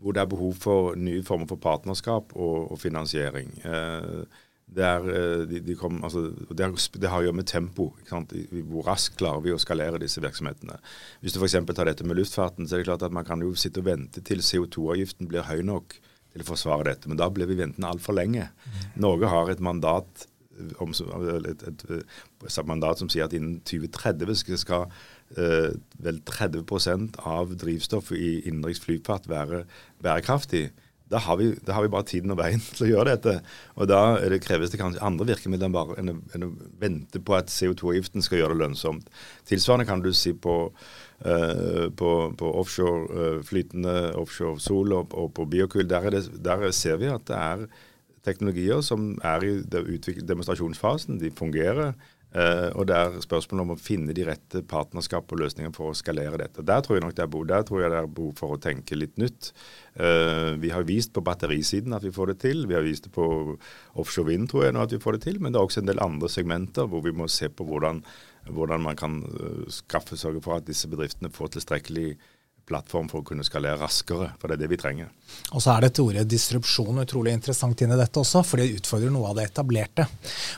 hvor, 0.00 0.16
det 0.16 0.24
er 0.24 0.32
behov 0.32 0.56
for 0.56 0.96
nye 0.96 1.24
former 1.26 1.50
for 1.50 1.60
partnerskap 1.60 2.32
og, 2.32 2.72
og 2.72 2.80
finansiering. 2.80 3.52
Uh, 3.60 4.24
det, 4.68 4.84
er, 4.84 5.44
de, 5.48 5.62
de 5.64 5.76
kom, 5.80 6.00
altså, 6.04 6.26
det, 6.48 6.64
er, 6.64 6.72
det, 6.96 7.08
har 7.08 7.22
å 7.22 7.28
gjøre 7.28 7.40
med 7.40 7.48
tempo. 7.48 7.90
Hvor 8.08 8.88
raskt 8.88 9.16
klarer 9.20 9.44
vi 9.44 9.52
å 9.52 9.60
skalere 9.60 10.00
disse 10.00 10.20
virksomhetene. 10.20 10.76
Hvis 11.20 11.36
du 11.36 11.40
f.eks. 11.40 11.56
tar 11.72 11.88
dette 11.88 12.04
med 12.04 12.20
luftfarten, 12.20 12.68
så 12.68 12.76
er 12.76 12.82
det 12.82 12.88
klart 12.90 13.04
at 13.04 13.16
man 13.16 13.24
kan 13.28 13.40
jo 13.44 13.54
sitte 13.56 13.80
og 13.80 13.88
vente 13.88 14.24
til 14.24 14.44
CO2-avgiften 14.44 15.28
blir 15.28 15.48
høy 15.48 15.64
nok 15.64 15.96
til 16.32 16.44
å 16.44 16.48
forsvare 16.48 16.90
dette. 16.90 17.10
Men 17.10 17.20
da 17.20 17.30
ble 17.32 17.48
vi 17.50 17.58
ventende 17.58 17.90
altfor 17.90 18.16
lenge. 18.18 18.50
Norge 19.00 19.30
har 19.30 19.52
et 19.52 19.62
mandat 19.64 20.26
om, 20.82 20.90
et, 20.90 21.62
et, 21.62 21.84
et, 21.92 22.58
mandat 22.66 23.00
som 23.00 23.10
sier 23.10 23.28
at 23.28 23.34
innen 23.36 23.60
2030 23.68 24.58
skal 24.58 24.88
eh, 25.36 25.70
vel 26.02 26.20
30% 26.26 27.20
av 27.28 27.54
drivstoffet 27.60 28.18
i 28.18 28.32
innenriks 28.48 28.82
flyfart 28.84 29.28
være 29.30 29.64
bærekraftig. 30.02 30.68
Da 31.08 31.22
har, 31.24 31.38
vi, 31.40 31.54
da 31.64 31.72
har, 31.72 31.86
vi, 31.86 31.92
bare 31.92 32.04
tiden 32.08 32.34
og 32.34 32.40
veien 32.40 32.60
til 32.76 32.88
å 32.88 32.90
gjøre 32.90 33.14
dette. 33.14 33.38
Og 33.80 33.88
da 33.88 34.02
det 34.28 34.42
kreves 34.44 34.72
det 34.72 34.80
kanskje 34.80 35.04
andre 35.04 35.30
virkemidler 35.30 35.70
enn, 35.70 35.76
bare, 35.76 35.98
enn, 36.00 36.12
å, 36.12 36.18
enn 36.36 36.48
å 36.48 36.54
vente 36.80 37.22
på 37.24 37.36
at 37.38 37.52
CO2-avgiften 37.52 38.24
skal 38.24 38.42
gjøre 38.42 38.56
det 38.56 38.64
lønnsomt. 38.66 39.08
Tilsvarende 39.48 39.88
kan 39.88 40.04
du 40.04 40.10
si 40.16 40.34
på, 40.36 40.58
på, 41.18 42.10
på 42.38 42.50
offshore, 42.60 43.30
flytende 43.42 43.94
offshore 44.14 44.60
sol 44.62 44.92
og, 44.94 45.14
og 45.18 45.32
på 45.34 45.48
biokull. 45.50 45.88
Der, 45.90 46.10
der, 46.14 46.68
ser 46.70 47.00
vi 47.00 47.08
at 47.10 47.24
det 47.26 47.38
er 47.38 47.64
teknologier 48.22 48.84
som 48.86 49.16
er 49.26 49.42
i 49.42 49.56
demonstrasjonsfasen. 50.22 51.18
De 51.18 51.32
fungerer. 51.34 51.96
Uh, 52.28 52.68
og 52.76 52.84
det 52.90 52.92
er 52.92 53.14
spørsmålet 53.24 53.62
om 53.62 53.70
å 53.72 53.80
finne 53.80 54.12
de 54.12 54.26
rette 54.28 54.60
partnerskap 54.68 55.30
og 55.32 55.40
løsninger 55.40 55.72
for 55.72 55.88
å 55.88 55.96
skalere 55.96 56.36
dette. 56.42 56.60
Der 56.66 56.82
tror 56.84 56.98
jeg 56.98 57.04
nok 57.06 57.14
det 57.16 57.22
er 57.24 57.30
behov, 57.32 57.46
det 57.48 57.86
er 57.88 58.10
behov 58.18 58.34
for 58.36 58.52
å 58.52 58.60
tenke 58.60 58.98
litt 58.98 59.14
nytt. 59.16 59.48
Uh, 59.96 60.52
vi 60.60 60.68
har 60.74 60.84
vist 60.84 61.14
på 61.16 61.24
batterisiden 61.24 61.96
at 61.96 62.04
vi 62.04 62.12
får 62.12 62.34
det 62.34 62.38
til. 62.44 62.66
Vi 62.68 62.76
har 62.76 62.84
vist 62.84 63.08
det 63.08 63.14
på 63.16 63.24
offshore 63.96 64.28
vind 64.28 64.50
tror 64.52 64.66
jeg 64.66 64.76
nå 64.76 64.84
at 64.84 64.92
vi 64.92 65.00
får 65.00 65.16
det 65.16 65.22
til. 65.24 65.40
Men 65.40 65.56
det 65.56 65.62
er 65.62 65.70
også 65.70 65.80
en 65.80 65.88
del 65.88 66.04
andre 66.04 66.28
segmenter 66.32 66.90
hvor 66.92 67.06
vi 67.06 67.16
må 67.16 67.30
se 67.32 67.48
på 67.48 67.64
hvordan, 67.64 68.02
hvordan 68.54 68.84
man 68.84 68.98
kan 68.98 69.20
uh, 69.24 69.62
skaffe 69.72 70.18
sørge 70.18 70.42
for 70.44 70.58
at 70.58 70.66
disse 70.68 70.90
bedriftene 70.90 71.32
får 71.34 71.56
tilstrekkelig 71.56 72.10
plattform 72.68 73.08
for 73.08 73.22
å 73.22 73.26
kunne 73.26 73.46
skalere 73.46 73.78
raskere. 73.80 74.32
For 74.38 74.50
det 74.50 74.58
er 74.58 74.62
det 74.64 74.70
vi 74.72 74.78
trenger. 74.80 75.10
Og 75.56 75.62
så 75.64 75.74
er 75.74 75.86
dette 75.86 76.04
ordet 76.04 76.26
disrupsjon 76.28 77.00
utrolig 77.02 77.32
interessant 77.36 77.80
inn 77.84 77.94
i 77.94 77.98
dette 77.98 78.20
også, 78.20 78.42
for 78.46 78.60
det 78.60 78.78
utfordrer 78.78 79.12
noe 79.14 79.30
av 79.30 79.38
det 79.38 79.48
etablerte. 79.48 80.06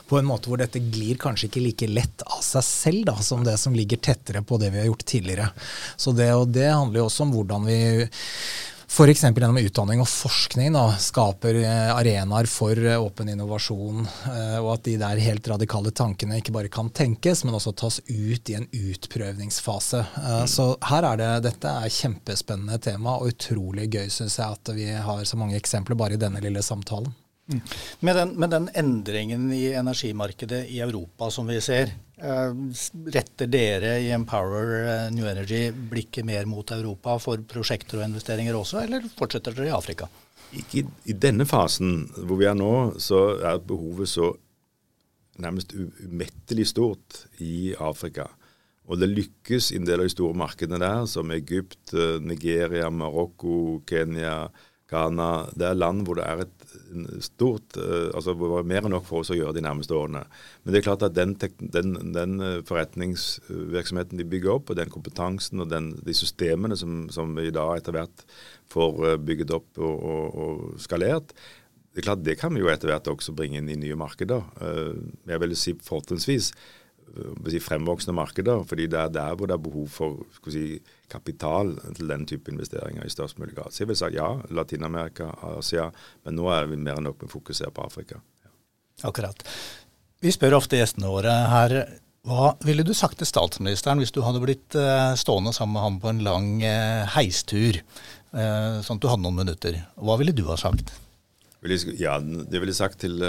På 0.09 0.19
en 0.19 0.27
måte 0.27 0.51
hvor 0.51 0.61
dette 0.61 0.81
glir 0.91 1.19
kanskje 1.21 1.47
ikke 1.49 1.63
like 1.63 1.89
lett 1.91 2.25
av 2.27 2.41
seg 2.45 2.65
selv 2.67 3.05
da, 3.11 3.17
som 3.23 3.45
det 3.47 3.57
som 3.61 3.75
ligger 3.77 4.01
tettere 4.03 4.43
på 4.43 4.59
det 4.61 4.73
vi 4.73 4.81
har 4.83 4.89
gjort 4.89 5.07
tidligere. 5.13 5.49
Så 5.95 6.15
det, 6.17 6.31
og 6.35 6.51
det 6.51 6.67
handler 6.67 7.03
jo 7.03 7.07
også 7.07 7.27
om 7.27 7.35
hvordan 7.35 7.67
vi 7.69 7.79
F.eks. 8.91 9.21
gjennom 9.23 9.55
utdanning 9.57 10.01
og 10.03 10.07
forskning 10.11 10.73
da, 10.75 10.81
skaper 10.99 11.61
eh, 11.61 11.91
arenaer 11.93 12.49
for 12.51 12.75
eh, 12.75 12.99
åpen 12.99 13.29
innovasjon, 13.31 14.01
eh, 14.27 14.57
og 14.59 14.73
at 14.73 14.83
de 14.83 14.97
der 14.99 15.21
helt 15.23 15.47
radikale 15.47 15.93
tankene 15.95 16.41
ikke 16.41 16.51
bare 16.57 16.71
kan 16.73 16.89
tenkes, 16.91 17.45
men 17.47 17.55
også 17.55 17.71
tas 17.79 18.01
ut 18.09 18.51
i 18.51 18.57
en 18.59 18.67
utprøvningsfase. 18.67 20.03
Mm. 20.17 20.43
Så 20.51 20.67
her 20.91 21.07
er 21.07 21.23
det, 21.23 21.31
dette 21.47 21.71
er 21.71 21.95
kjempespennende 22.01 22.81
tema, 22.83 23.15
og 23.15 23.31
utrolig 23.31 23.87
gøy 23.95 24.11
syns 24.11 24.35
jeg 24.41 24.59
at 24.59 24.75
vi 24.75 24.91
har 24.91 25.23
så 25.23 25.39
mange 25.39 25.55
eksempler 25.55 25.95
bare 25.95 26.19
i 26.19 26.23
denne 26.27 26.43
lille 26.43 26.59
samtalen. 26.59 27.15
Med, 27.99 28.15
den, 28.15 28.35
med 28.39 28.53
den 28.53 28.69
endringen 28.79 29.49
i 29.53 29.65
energimarkedet 29.75 30.63
i 30.71 30.79
Europa 30.83 31.29
som 31.33 31.49
vi 31.51 31.59
ser, 31.61 31.91
Eh, 32.21 32.53
retter 33.09 33.47
dere 33.49 33.95
i 33.97 34.11
Empower 34.13 34.75
eh, 34.85 35.07
New 35.13 35.25
Energy 35.25 35.71
blikket 35.71 36.25
mer 36.25 36.45
mot 36.45 36.69
Europa 36.71 37.15
for 37.17 37.41
prosjekter 37.49 37.97
og 37.97 38.05
investeringer 38.05 38.53
også, 38.53 38.83
eller 38.83 39.07
fortsetter 39.17 39.55
dere 39.57 39.71
i 39.71 39.73
Afrika? 39.73 40.05
Ikke 40.53 40.83
I 41.09 41.15
denne 41.17 41.47
fasen 41.49 42.03
hvor 42.19 42.37
vi 42.37 42.45
er 42.45 42.59
nå, 42.59 42.99
så 43.01 43.23
er 43.39 43.63
behovet 43.65 44.11
så 44.11 44.29
nærmest 45.41 45.73
umettelig 45.73 46.67
stort 46.69 47.23
i 47.41 47.73
Afrika. 47.73 48.27
Og 48.85 49.01
det 49.01 49.09
lykkes 49.09 49.71
i 49.71 49.79
en 49.79 49.89
del 49.89 50.03
av 50.03 50.05
de 50.05 50.13
store 50.13 50.37
markedene 50.37 50.77
der, 50.83 51.07
som 51.09 51.33
Egypt, 51.33 51.95
eh, 51.95 52.19
Nigeria, 52.21 52.91
Marokko, 52.93 53.81
Kenya, 53.89 54.51
Ghana. 54.91 55.29
Det 55.55 55.67
er 55.67 55.77
land 55.77 56.03
hvor 56.07 56.19
det 56.19 56.27
er 56.27 56.43
et 56.45 56.57
stort 57.23 57.77
altså 57.79 58.33
hvor 58.35 58.51
det 58.51 58.57
er 58.61 58.69
mer 58.71 58.85
enn 58.87 58.93
nok 58.95 59.05
for 59.07 59.21
oss 59.21 59.31
å 59.33 59.37
gjøre 59.37 59.55
de 59.55 59.63
nærmeste 59.63 59.95
årene. 59.95 60.25
Men 60.63 60.73
det 60.73 60.81
er 60.81 60.85
klart 60.89 61.05
at 61.07 61.15
den, 61.15 61.37
den, 61.73 61.95
den 62.15 62.35
forretningsvirksomheten 62.67 64.19
de 64.19 64.27
bygger 64.27 64.57
opp, 64.57 64.71
og 64.71 64.79
den 64.79 64.91
kompetansen 64.91 65.63
og 65.63 65.71
den, 65.71 65.93
de 66.03 66.15
systemene 66.17 66.77
som, 66.79 67.05
som 67.13 67.31
vi 67.37 67.47
da 67.55 67.69
etter 67.77 67.95
hvert 67.95 68.25
får 68.71 69.17
bygget 69.23 69.55
opp 69.55 69.79
og, 69.79 69.95
og, 69.95 70.37
og 70.43 70.83
skalert, 70.83 71.33
det 71.91 71.99
er 71.99 72.07
klart 72.07 72.23
det 72.23 72.37
kan 72.39 72.53
vi 72.55 72.61
jo 72.61 72.69
etter 72.71 72.87
hvert 72.87 73.09
også 73.11 73.33
bringe 73.35 73.59
inn 73.59 73.67
i 73.71 73.79
nye 73.79 73.97
markeder. 73.99 74.45
Jeg 75.27 75.41
vil 75.43 75.55
si 75.59 75.73
fortrinnsvis 75.83 76.53
fremvoksende 77.61 78.15
markeder. 78.15 78.63
fordi 78.63 78.87
det 78.87 78.99
er 78.99 79.09
der 79.09 79.35
hvor 79.35 79.47
det 79.47 79.53
er 79.53 79.63
behov 79.63 79.87
for 79.89 80.25
si, 80.47 80.81
kapital 81.09 81.75
til 81.95 82.07
den 82.07 82.25
type 82.25 82.51
investeringer 82.51 83.05
i 83.05 83.09
størst 83.09 83.39
mulig 83.39 83.55
grad. 83.55 83.71
Så 83.71 83.83
jeg 83.83 83.87
vil 83.87 83.97
si 83.97 84.13
ja, 84.15 84.39
Latin-Amerika, 84.49 85.31
Asia, 85.57 85.91
men 86.25 86.35
nå 86.35 86.47
er 86.49 86.67
vi 86.67 86.77
mer 86.77 86.97
enn 86.97 87.09
nok 87.09 87.21
med 87.21 87.29
å 87.29 87.33
fokusere 87.33 87.71
på 87.71 87.83
Afrika. 87.85 88.21
Ja. 88.43 88.51
Akkurat. 89.09 89.43
Vi 90.21 90.31
spør 90.31 90.59
ofte 90.59 90.77
gjestene 90.77 91.09
våre 91.09 91.33
her 91.51 91.77
hva 92.29 92.51
ville 92.61 92.83
du 92.85 92.93
sagt 92.93 93.17
til 93.17 93.25
statsministeren 93.25 93.97
hvis 93.97 94.13
du 94.13 94.21
hadde 94.21 94.43
blitt 94.43 94.75
uh, 94.77 95.17
stående 95.17 95.53
sammen 95.55 95.73
med 95.73 95.81
ham 95.81 95.95
på 96.03 96.11
en 96.11 96.21
lang 96.21 96.51
uh, 96.61 97.09
heistur, 97.17 97.81
sånn 98.31 98.95
at 98.95 99.01
du 99.03 99.09
hadde 99.09 99.25
noen 99.25 99.41
minutter? 99.41 99.81
Hva 99.99 100.15
ville 100.21 100.31
du 100.31 100.45
ha 100.47 100.55
sagt? 100.55 100.93
Ja, 101.99 102.13
det 102.21 102.61
ville 102.61 102.71
jeg 102.71 102.77
sagt 102.77 103.01
til 103.03 103.19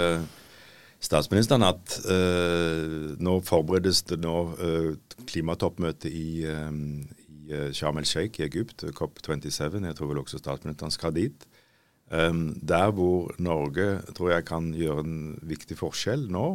statsministeren 1.03 1.65
at 1.67 1.97
uh, 2.07 3.13
nå 3.19 3.37
forberedes 3.45 4.03
det 4.09 4.21
nå 4.23 4.37
uh, 4.55 4.93
klimatoppmøte 5.29 6.11
i, 6.11 6.45
um, 6.47 7.03
i 7.43 7.73
Sharm 7.75 7.99
el-Sheikh 7.99 8.39
i 8.39 8.47
Egypt, 8.47 8.85
COP27. 8.95 9.81
Jeg 9.83 9.97
tror 9.97 10.13
vel 10.13 10.21
også 10.23 10.39
statsministeren 10.41 10.93
skal 10.95 11.15
dit. 11.17 11.47
Um, 12.13 12.53
der 12.61 12.91
hvor 12.95 13.33
Norge 13.41 13.97
tror 14.15 14.35
jeg 14.35 14.45
kan 14.47 14.71
gjøre 14.77 15.03
en 15.03 15.17
viktig 15.43 15.77
forskjell 15.79 16.27
nå, 16.31 16.47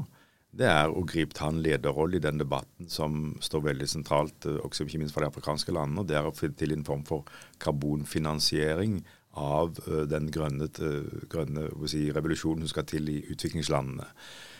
det 0.58 0.68
er 0.70 0.90
å 0.90 1.04
gripe 1.06 1.37
ta 1.37 1.50
en 1.52 1.61
lederrolle 1.62 2.16
i 2.16 2.24
den 2.24 2.40
debatten 2.40 2.88
som 2.90 3.34
står 3.44 3.66
veldig 3.66 3.88
sentralt, 3.90 4.46
også 4.64 4.87
ikke 4.87 5.02
minst 5.02 5.14
for 5.14 5.22
de 5.22 5.28
afrikanske 5.28 5.74
landene. 5.76 6.00
og 6.00 6.08
Det 6.08 6.16
er 6.16 6.28
å 6.28 6.34
finne 6.34 6.56
til 6.58 6.72
en 6.72 6.87
form 6.88 7.04
for 7.08 7.28
karbonfinansiering 7.61 9.02
av 9.38 9.79
uh, 9.87 10.05
den 10.11 10.31
grønne, 10.35 10.68
uh, 10.83 11.24
grønne 11.31 11.68
si, 11.90 12.09
revolusjonen 12.14 12.66
som 12.66 12.74
skal 12.74 12.88
til 12.90 13.11
i 13.12 13.18
utviklingslandene. 13.33 14.09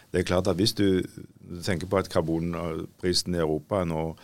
Det 0.09 0.23
er 0.23 0.29
klart 0.29 0.49
at 0.49 0.57
Hvis 0.57 0.73
du 0.73 1.03
tenker 1.65 1.87
på 1.87 1.99
at 1.99 2.09
karbonprisen 2.09 3.35
i 3.35 3.43
Europa 3.43 3.85
nå 3.85 4.15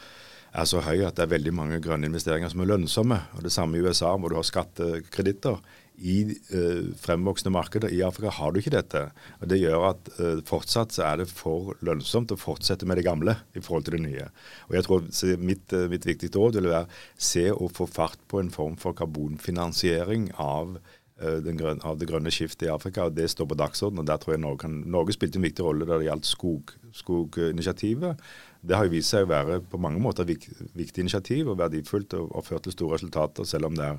er 0.55 0.67
så 0.71 0.83
høy 0.85 1.03
at 1.03 1.17
det 1.19 1.25
er 1.25 1.33
veldig 1.35 1.55
mange 1.57 1.81
grønne 1.83 2.09
investeringer 2.09 2.53
som 2.53 2.63
er 2.63 2.71
lønnsomme, 2.71 3.19
og 3.35 3.47
det 3.47 3.53
samme 3.55 3.79
i 3.79 3.83
USA, 3.83 4.13
hvor 4.15 4.31
du 4.31 4.39
har 4.39 4.47
skattekreditter. 4.47 5.59
I 5.95 6.17
eh, 6.27 6.89
fremvoksende 6.99 7.53
markeder 7.55 7.93
i 7.95 8.01
Afrika 8.03 8.33
har 8.35 8.51
du 8.51 8.59
ikke 8.59 8.73
dette. 8.75 9.05
og 9.39 9.51
Det 9.51 9.61
gjør 9.61 9.85
at 9.93 10.09
eh, 10.19 10.41
fortsatt 10.47 10.95
så 10.95 11.05
er 11.07 11.21
det 11.23 11.29
for 11.31 11.77
lønnsomt 11.87 12.35
å 12.35 12.39
fortsette 12.39 12.87
med 12.87 12.99
det 12.99 13.07
gamle 13.07 13.37
i 13.55 13.63
forhold 13.63 13.87
til 13.87 13.99
det 13.99 14.03
nye. 14.09 14.27
Og 14.67 14.75
jeg 14.75 14.89
tror 14.89 15.07
Mitt, 15.39 15.71
uh, 15.71 15.87
mitt 15.91 16.07
viktigste 16.07 16.41
råd 16.41 16.59
vil 16.59 16.73
være 16.73 16.91
se 17.15 17.47
å 17.53 17.71
få 17.71 17.87
fart 17.87 18.19
på 18.31 18.43
en 18.43 18.51
form 18.51 18.75
for 18.81 18.97
karbonfinansiering 18.99 20.33
av 20.35 20.79
grønne, 21.15 21.79
av 21.87 21.99
det 22.01 22.09
grønne 22.11 22.33
skiftet 22.35 22.67
i 22.67 22.73
Afrika. 22.75 23.07
og 23.07 23.15
Det 23.15 23.29
står 23.31 23.47
på 23.53 23.59
dagsordenen. 23.59 24.03
og 24.03 24.07
der 24.07 24.19
tror 24.19 24.35
jeg 24.35 24.43
Norge, 24.43 24.69
Norge 24.69 25.15
spilte 25.15 25.39
en 25.39 25.47
viktig 25.47 25.65
rolle 25.65 25.87
da 25.87 25.99
det 25.99 26.09
gjaldt 26.09 26.27
skog, 26.27 26.75
skoginitiativet. 26.93 28.19
Det 28.65 28.77
har 28.77 28.87
jo 28.87 28.95
vist 28.95 29.13
seg 29.13 29.27
å 29.27 29.33
være 29.33 29.59
på 29.69 29.81
mange 29.83 30.01
måter 30.01 30.25
et 30.25 30.47
viktig 30.77 31.05
initiativ 31.05 31.51
og 31.53 31.59
verdifullt 31.61 32.17
og, 32.17 32.31
og 32.33 32.47
ført 32.47 32.65
til 32.65 32.77
store 32.77 32.97
resultater, 32.97 33.45
selv 33.49 33.69
om 33.69 33.77
det 33.77 33.91
er 33.91 33.99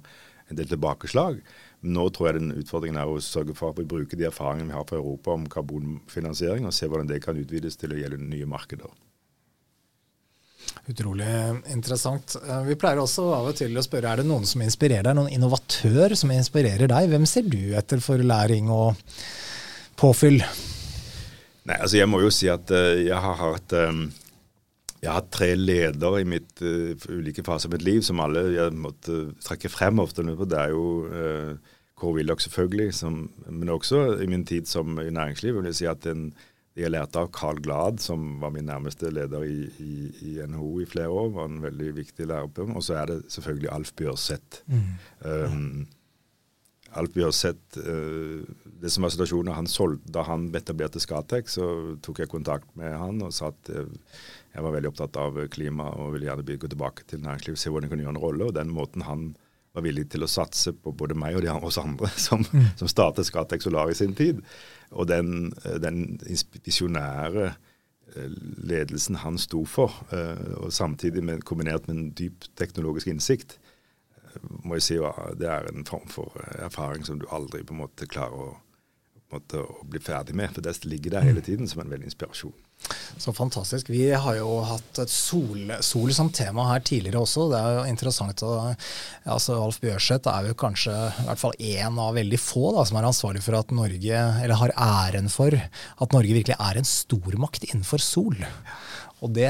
en 0.50 0.60
del 0.60 0.70
tilbakeslag. 0.70 1.40
Nå 1.86 2.06
tror 2.14 2.30
jeg 2.30 2.40
den 2.40 2.54
utfordringen 2.58 3.00
er 3.02 3.10
å 3.10 3.22
sørge 3.22 3.56
for 3.58 3.74
at 3.74 3.82
vi 3.82 3.88
bruker 3.90 4.18
de 4.18 4.28
erfaringene 4.30 4.74
vi 4.74 4.78
har 4.78 4.88
fra 4.90 4.98
Europa 4.98 5.36
om 5.36 5.46
karbonfinansiering, 5.50 6.66
og 6.66 6.74
se 6.74 6.90
hvordan 6.90 7.10
det 7.10 7.22
kan 7.26 7.38
utvides 7.38 7.78
til 7.82 7.94
å 7.94 8.00
gjelde 8.00 8.22
nye 8.22 8.50
markeder. 8.50 8.94
Utrolig 10.90 11.26
interessant. 11.74 12.36
Eh, 12.42 12.62
vi 12.68 12.78
pleier 12.78 13.02
også 13.02 13.26
av 13.34 13.50
og 13.50 13.58
til 13.58 13.74
å 13.78 13.84
spørre 13.86 14.12
er 14.12 14.22
det 14.22 14.28
noen 14.30 14.46
som 14.50 14.62
inspirerer 14.66 15.08
deg, 15.08 15.18
noen 15.18 15.34
innovatør 15.34 16.14
som 16.18 16.34
inspirerer 16.34 16.90
deg. 16.92 17.10
Hvem 17.10 17.26
ser 17.30 17.48
du 17.50 17.74
etter 17.78 18.02
for 18.04 18.22
læring 18.22 18.70
og 18.74 18.94
påfyll? 19.98 20.42
Nei, 21.66 21.80
altså 21.80 21.98
Jeg 21.98 22.10
må 22.12 22.22
jo 22.22 22.30
si 22.34 22.50
at 22.52 22.70
uh, 22.70 22.94
jeg 23.02 23.18
har 23.18 23.40
hatt 23.40 23.74
um, 23.90 24.06
jeg 25.06 25.12
har 25.12 25.22
hatt 25.22 25.32
tre 25.36 25.52
ledere 25.54 26.24
i 26.24 26.28
mitt 26.28 26.62
uh, 26.66 26.98
ulike 27.14 27.46
faser 27.46 27.70
av 27.70 27.76
mitt 27.78 27.86
liv 27.86 28.02
som 28.06 28.22
alle 28.24 28.48
jeg 28.56 28.74
måtte 28.74 29.22
trekke 29.46 29.70
frem 29.70 30.02
ofte. 30.02 30.26
Det 30.26 30.58
er 30.60 30.74
jo 30.74 30.88
uh, 31.06 31.74
Kåre 31.96 32.20
Willoch 32.20 32.42
selvfølgelig, 32.44 32.90
som, 32.98 33.22
men 33.46 33.72
også 33.72 34.18
i 34.24 34.28
min 34.28 34.44
tid 34.48 34.68
som 34.68 34.98
i 35.00 35.12
næringslivet 35.14 35.62
vil 35.62 35.72
jeg 35.72 35.82
si 35.84 35.90
at 35.92 36.10
en 36.12 36.30
jeg 36.76 36.92
lærte 36.92 37.22
av 37.22 37.30
Carl 37.32 37.62
Glad, 37.64 38.02
som 38.04 38.34
var 38.42 38.52
min 38.52 38.66
nærmeste 38.68 39.08
leder 39.14 39.46
i, 39.48 39.62
i, 39.80 39.94
i 40.28 40.32
NHO 40.44 40.82
i 40.84 40.88
flere 40.92 41.08
år. 41.08 41.30
var 41.38 41.46
en 41.48 41.62
veldig 41.64 41.94
viktig 42.02 42.28
lærer 42.28 42.50
på. 42.52 42.66
Og 42.68 42.84
så 42.84 42.98
er 43.00 43.14
det 43.14 43.22
selvfølgelig 43.32 43.70
Alf 43.72 43.94
Bjørseth. 43.96 44.60
Mm. 44.68 44.90
Um, 45.24 45.86
Alf 47.00 47.14
Bjørseth, 47.16 47.80
uh, 47.80 48.44
det 48.84 48.92
som 48.92 49.08
var 49.08 49.16
situasjonen 49.16 49.56
han 49.56 49.72
solgte, 49.72 50.12
Da 50.12 50.26
han 50.28 50.50
etablerte 50.52 51.00
Skatek, 51.00 51.48
så 51.48 51.96
tok 52.04 52.20
jeg 52.20 52.34
kontakt 52.34 52.68
med 52.76 52.92
han 52.92 53.24
og 53.24 53.32
sa 53.32 53.54
at 53.56 53.72
jeg 54.56 54.64
var 54.64 54.72
veldig 54.72 54.90
opptatt 54.94 55.18
av 55.20 55.38
klima 55.52 55.90
og 56.00 56.14
ville 56.14 56.30
gjerne 56.30 56.56
gå 56.62 56.70
tilbake 56.72 57.04
til 57.10 57.20
næringslivet, 57.26 57.60
se 57.60 57.72
hvordan 57.72 57.90
jeg 57.90 57.92
kunne 57.92 58.06
gjøre 58.06 58.16
en 58.16 58.24
rolle. 58.24 58.48
Og 58.48 58.56
den 58.56 58.72
måten 58.72 59.04
han 59.04 59.34
var 59.76 59.84
villig 59.84 60.08
til 60.14 60.24
å 60.24 60.32
satse 60.32 60.72
på 60.80 60.94
både 60.96 61.18
meg 61.20 61.36
og 61.36 61.44
de 61.44 61.52
oss 61.52 61.80
andre 61.82 62.10
som, 62.28 62.46
mm. 62.48 62.76
som 62.80 62.92
startet 62.92 63.28
Scatec 63.28 63.66
Solar 63.66 63.92
i 63.92 63.98
sin 63.98 64.16
tid. 64.16 64.40
Og 64.96 65.10
den, 65.12 65.52
eh, 65.66 65.78
den 65.84 66.20
visjonære 66.24 67.50
eh, 67.52 68.38
ledelsen 68.72 69.20
han 69.26 69.40
sto 69.42 69.66
for, 69.68 70.06
eh, 70.16 70.56
og 70.62 70.72
samtidig 70.74 71.24
med, 71.26 71.44
kombinert 71.44 71.90
med 71.90 71.98
en 71.98 72.12
dyp 72.16 72.48
teknologisk 72.56 73.12
innsikt, 73.12 73.60
må 74.68 74.76
jeg 74.76 74.84
si 74.84 74.96
det 75.40 75.48
er 75.48 75.70
en 75.70 75.86
form 75.88 76.10
for 76.12 76.34
erfaring 76.60 77.06
som 77.08 77.22
du 77.22 77.24
aldri 77.32 77.62
på 77.64 77.72
en 77.72 77.86
måte 77.86 78.08
klarer 78.12 78.36
å, 78.36 78.50
måte, 79.32 79.62
å 79.64 79.86
bli 79.88 80.02
ferdig 80.04 80.36
med. 80.36 80.52
For 80.52 80.64
det 80.64 80.74
ligger 80.84 81.16
der 81.16 81.28
hele 81.30 81.40
mm. 81.40 81.48
tiden 81.48 81.72
som 81.72 81.84
en 81.84 81.92
veldig 81.92 82.10
inspirasjon. 82.12 82.65
Så 83.18 83.34
fantastisk. 83.34 83.90
Vi 83.90 84.10
har 84.12 84.36
jo 84.38 84.60
hatt 84.68 85.00
sol, 85.10 85.72
sol, 85.86 86.12
som 86.14 86.30
tema 86.36 86.68
her 86.70 86.84
tidligere 86.86 87.24
også. 87.24 87.48
Det 87.52 87.60
er 87.60 87.78
jo 87.78 87.86
interessant 87.90 88.44
å 88.46 88.54
altså 89.24 89.58
Alf 89.62 89.80
Bjørseth 89.84 90.30
er 90.32 90.50
jo 90.50 90.58
kanskje 90.60 90.94
i 90.94 91.28
hvert 91.30 91.42
fall 91.42 91.56
én 91.58 92.02
av 92.02 92.18
veldig 92.18 92.42
få 92.42 92.74
da, 92.76 92.84
som 92.88 93.00
er 93.00 93.08
ansvarlig 93.10 93.44
for 93.46 93.58
at 93.58 93.74
Norge, 93.76 94.26
eller 94.44 94.62
har 94.62 94.76
æren 94.76 95.32
for 95.32 95.56
at 95.56 96.16
Norge 96.16 96.38
virkelig 96.38 96.60
er 96.60 96.82
en 96.82 96.90
stormakt 96.90 97.68
innenfor 97.72 98.04
sol. 98.04 98.38
Og 99.24 99.32
det 99.36 99.48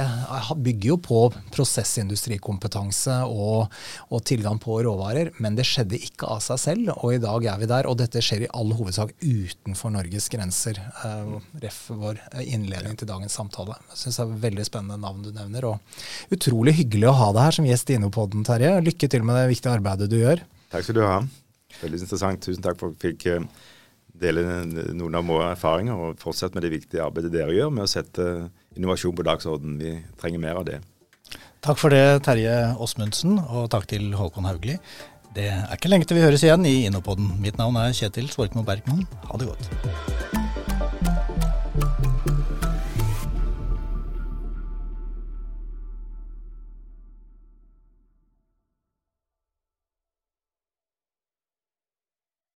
bygger 0.62 0.92
jo 0.92 0.98
på 1.02 1.20
prosessindustrikompetanse 1.54 3.16
og, 3.26 3.72
og, 4.12 4.20
tilgang 4.28 4.60
på 4.62 4.78
råvarer, 4.86 5.32
men 5.42 5.58
det 5.58 5.66
skjedde 5.68 5.98
ikke 5.98 6.30
av 6.36 6.44
seg 6.46 6.62
selv, 6.62 6.92
og 7.00 7.16
i 7.16 7.22
dag 7.24 7.48
er 7.50 7.62
vi 7.62 7.70
der. 7.72 7.90
Og 7.90 7.98
dette 8.00 8.22
skjer 8.24 8.46
i 8.46 8.52
all 8.54 8.76
hovedsak 8.78 9.16
utenfor 9.24 9.94
Norges 9.96 10.30
grenser. 10.32 10.80
Uh, 11.02 11.40
ref 11.64 11.82
vår 11.90 12.22
innledning 12.44 12.98
til 13.00 13.10
dagens 13.10 13.38
samtale. 13.38 13.80
Jeg 13.94 14.04
syns 14.04 14.22
det 14.22 14.28
er 14.28 14.44
veldig 14.46 14.68
spennende 14.70 15.02
navn 15.02 15.26
du 15.26 15.32
nevner, 15.34 15.72
og 15.74 16.36
utrolig 16.36 16.78
hyggelig 16.82 17.10
å 17.10 17.18
ha 17.24 17.32
deg 17.34 17.50
her 17.50 17.60
som 17.60 17.70
gjest 17.70 17.90
i 17.90 17.98
Innopodden, 18.00 18.46
Terje. 18.48 18.76
Lykke 18.86 19.10
til 19.12 19.26
med 19.26 19.40
det 19.40 19.50
viktige 19.56 19.74
arbeidet 19.80 20.12
du 20.12 20.20
gjør. 20.22 20.46
Takk 20.74 20.86
skal 20.86 21.00
du 21.00 21.06
ha. 21.08 21.22
Veldig 21.82 22.06
interessant. 22.06 22.46
Tusen 22.46 22.64
takk 22.64 22.78
for 22.80 22.94
at 22.94 23.02
jeg 23.02 23.18
fikk 23.18 23.32
uh, 23.34 23.66
dele 24.22 24.44
noen 24.96 25.18
av 25.20 25.28
våre 25.28 25.52
erfaringer, 25.54 25.96
og 25.96 26.22
fortsette 26.22 26.58
med 26.58 26.66
det 26.66 26.74
viktige 26.76 27.04
arbeidet 27.06 27.34
dere 27.34 27.56
gjør 27.56 27.74
med 27.74 27.86
å 27.86 27.92
sette 27.92 28.28
innovasjon 28.76 29.16
på 29.16 29.26
dagsordenen. 29.28 29.80
Vi 29.82 29.96
trenger 30.22 30.44
mer 30.44 30.62
av 30.62 30.70
det. 30.70 30.80
Takk 31.66 31.82
for 31.82 31.94
det, 31.94 32.22
Terje 32.26 32.56
Åsmundsen, 32.82 33.40
og 33.42 33.70
takk 33.74 33.90
til 33.90 34.12
Håkon 34.16 34.46
Haugli. 34.46 34.78
Det 35.36 35.50
er 35.52 35.76
ikke 35.76 35.92
lenge 35.92 36.08
til 36.08 36.20
vi 36.20 36.24
høres 36.24 36.46
igjen 36.46 36.64
i 36.70 36.86
Innopoden. 36.88 37.34
Mitt 37.44 37.60
navn 37.60 37.82
er 37.82 37.96
Kjetil 37.98 38.32
Svorkmo 38.32 38.64
Bergman. 38.68 39.04
Ha 39.28 39.42
det 39.42 39.52
godt. 39.52 40.45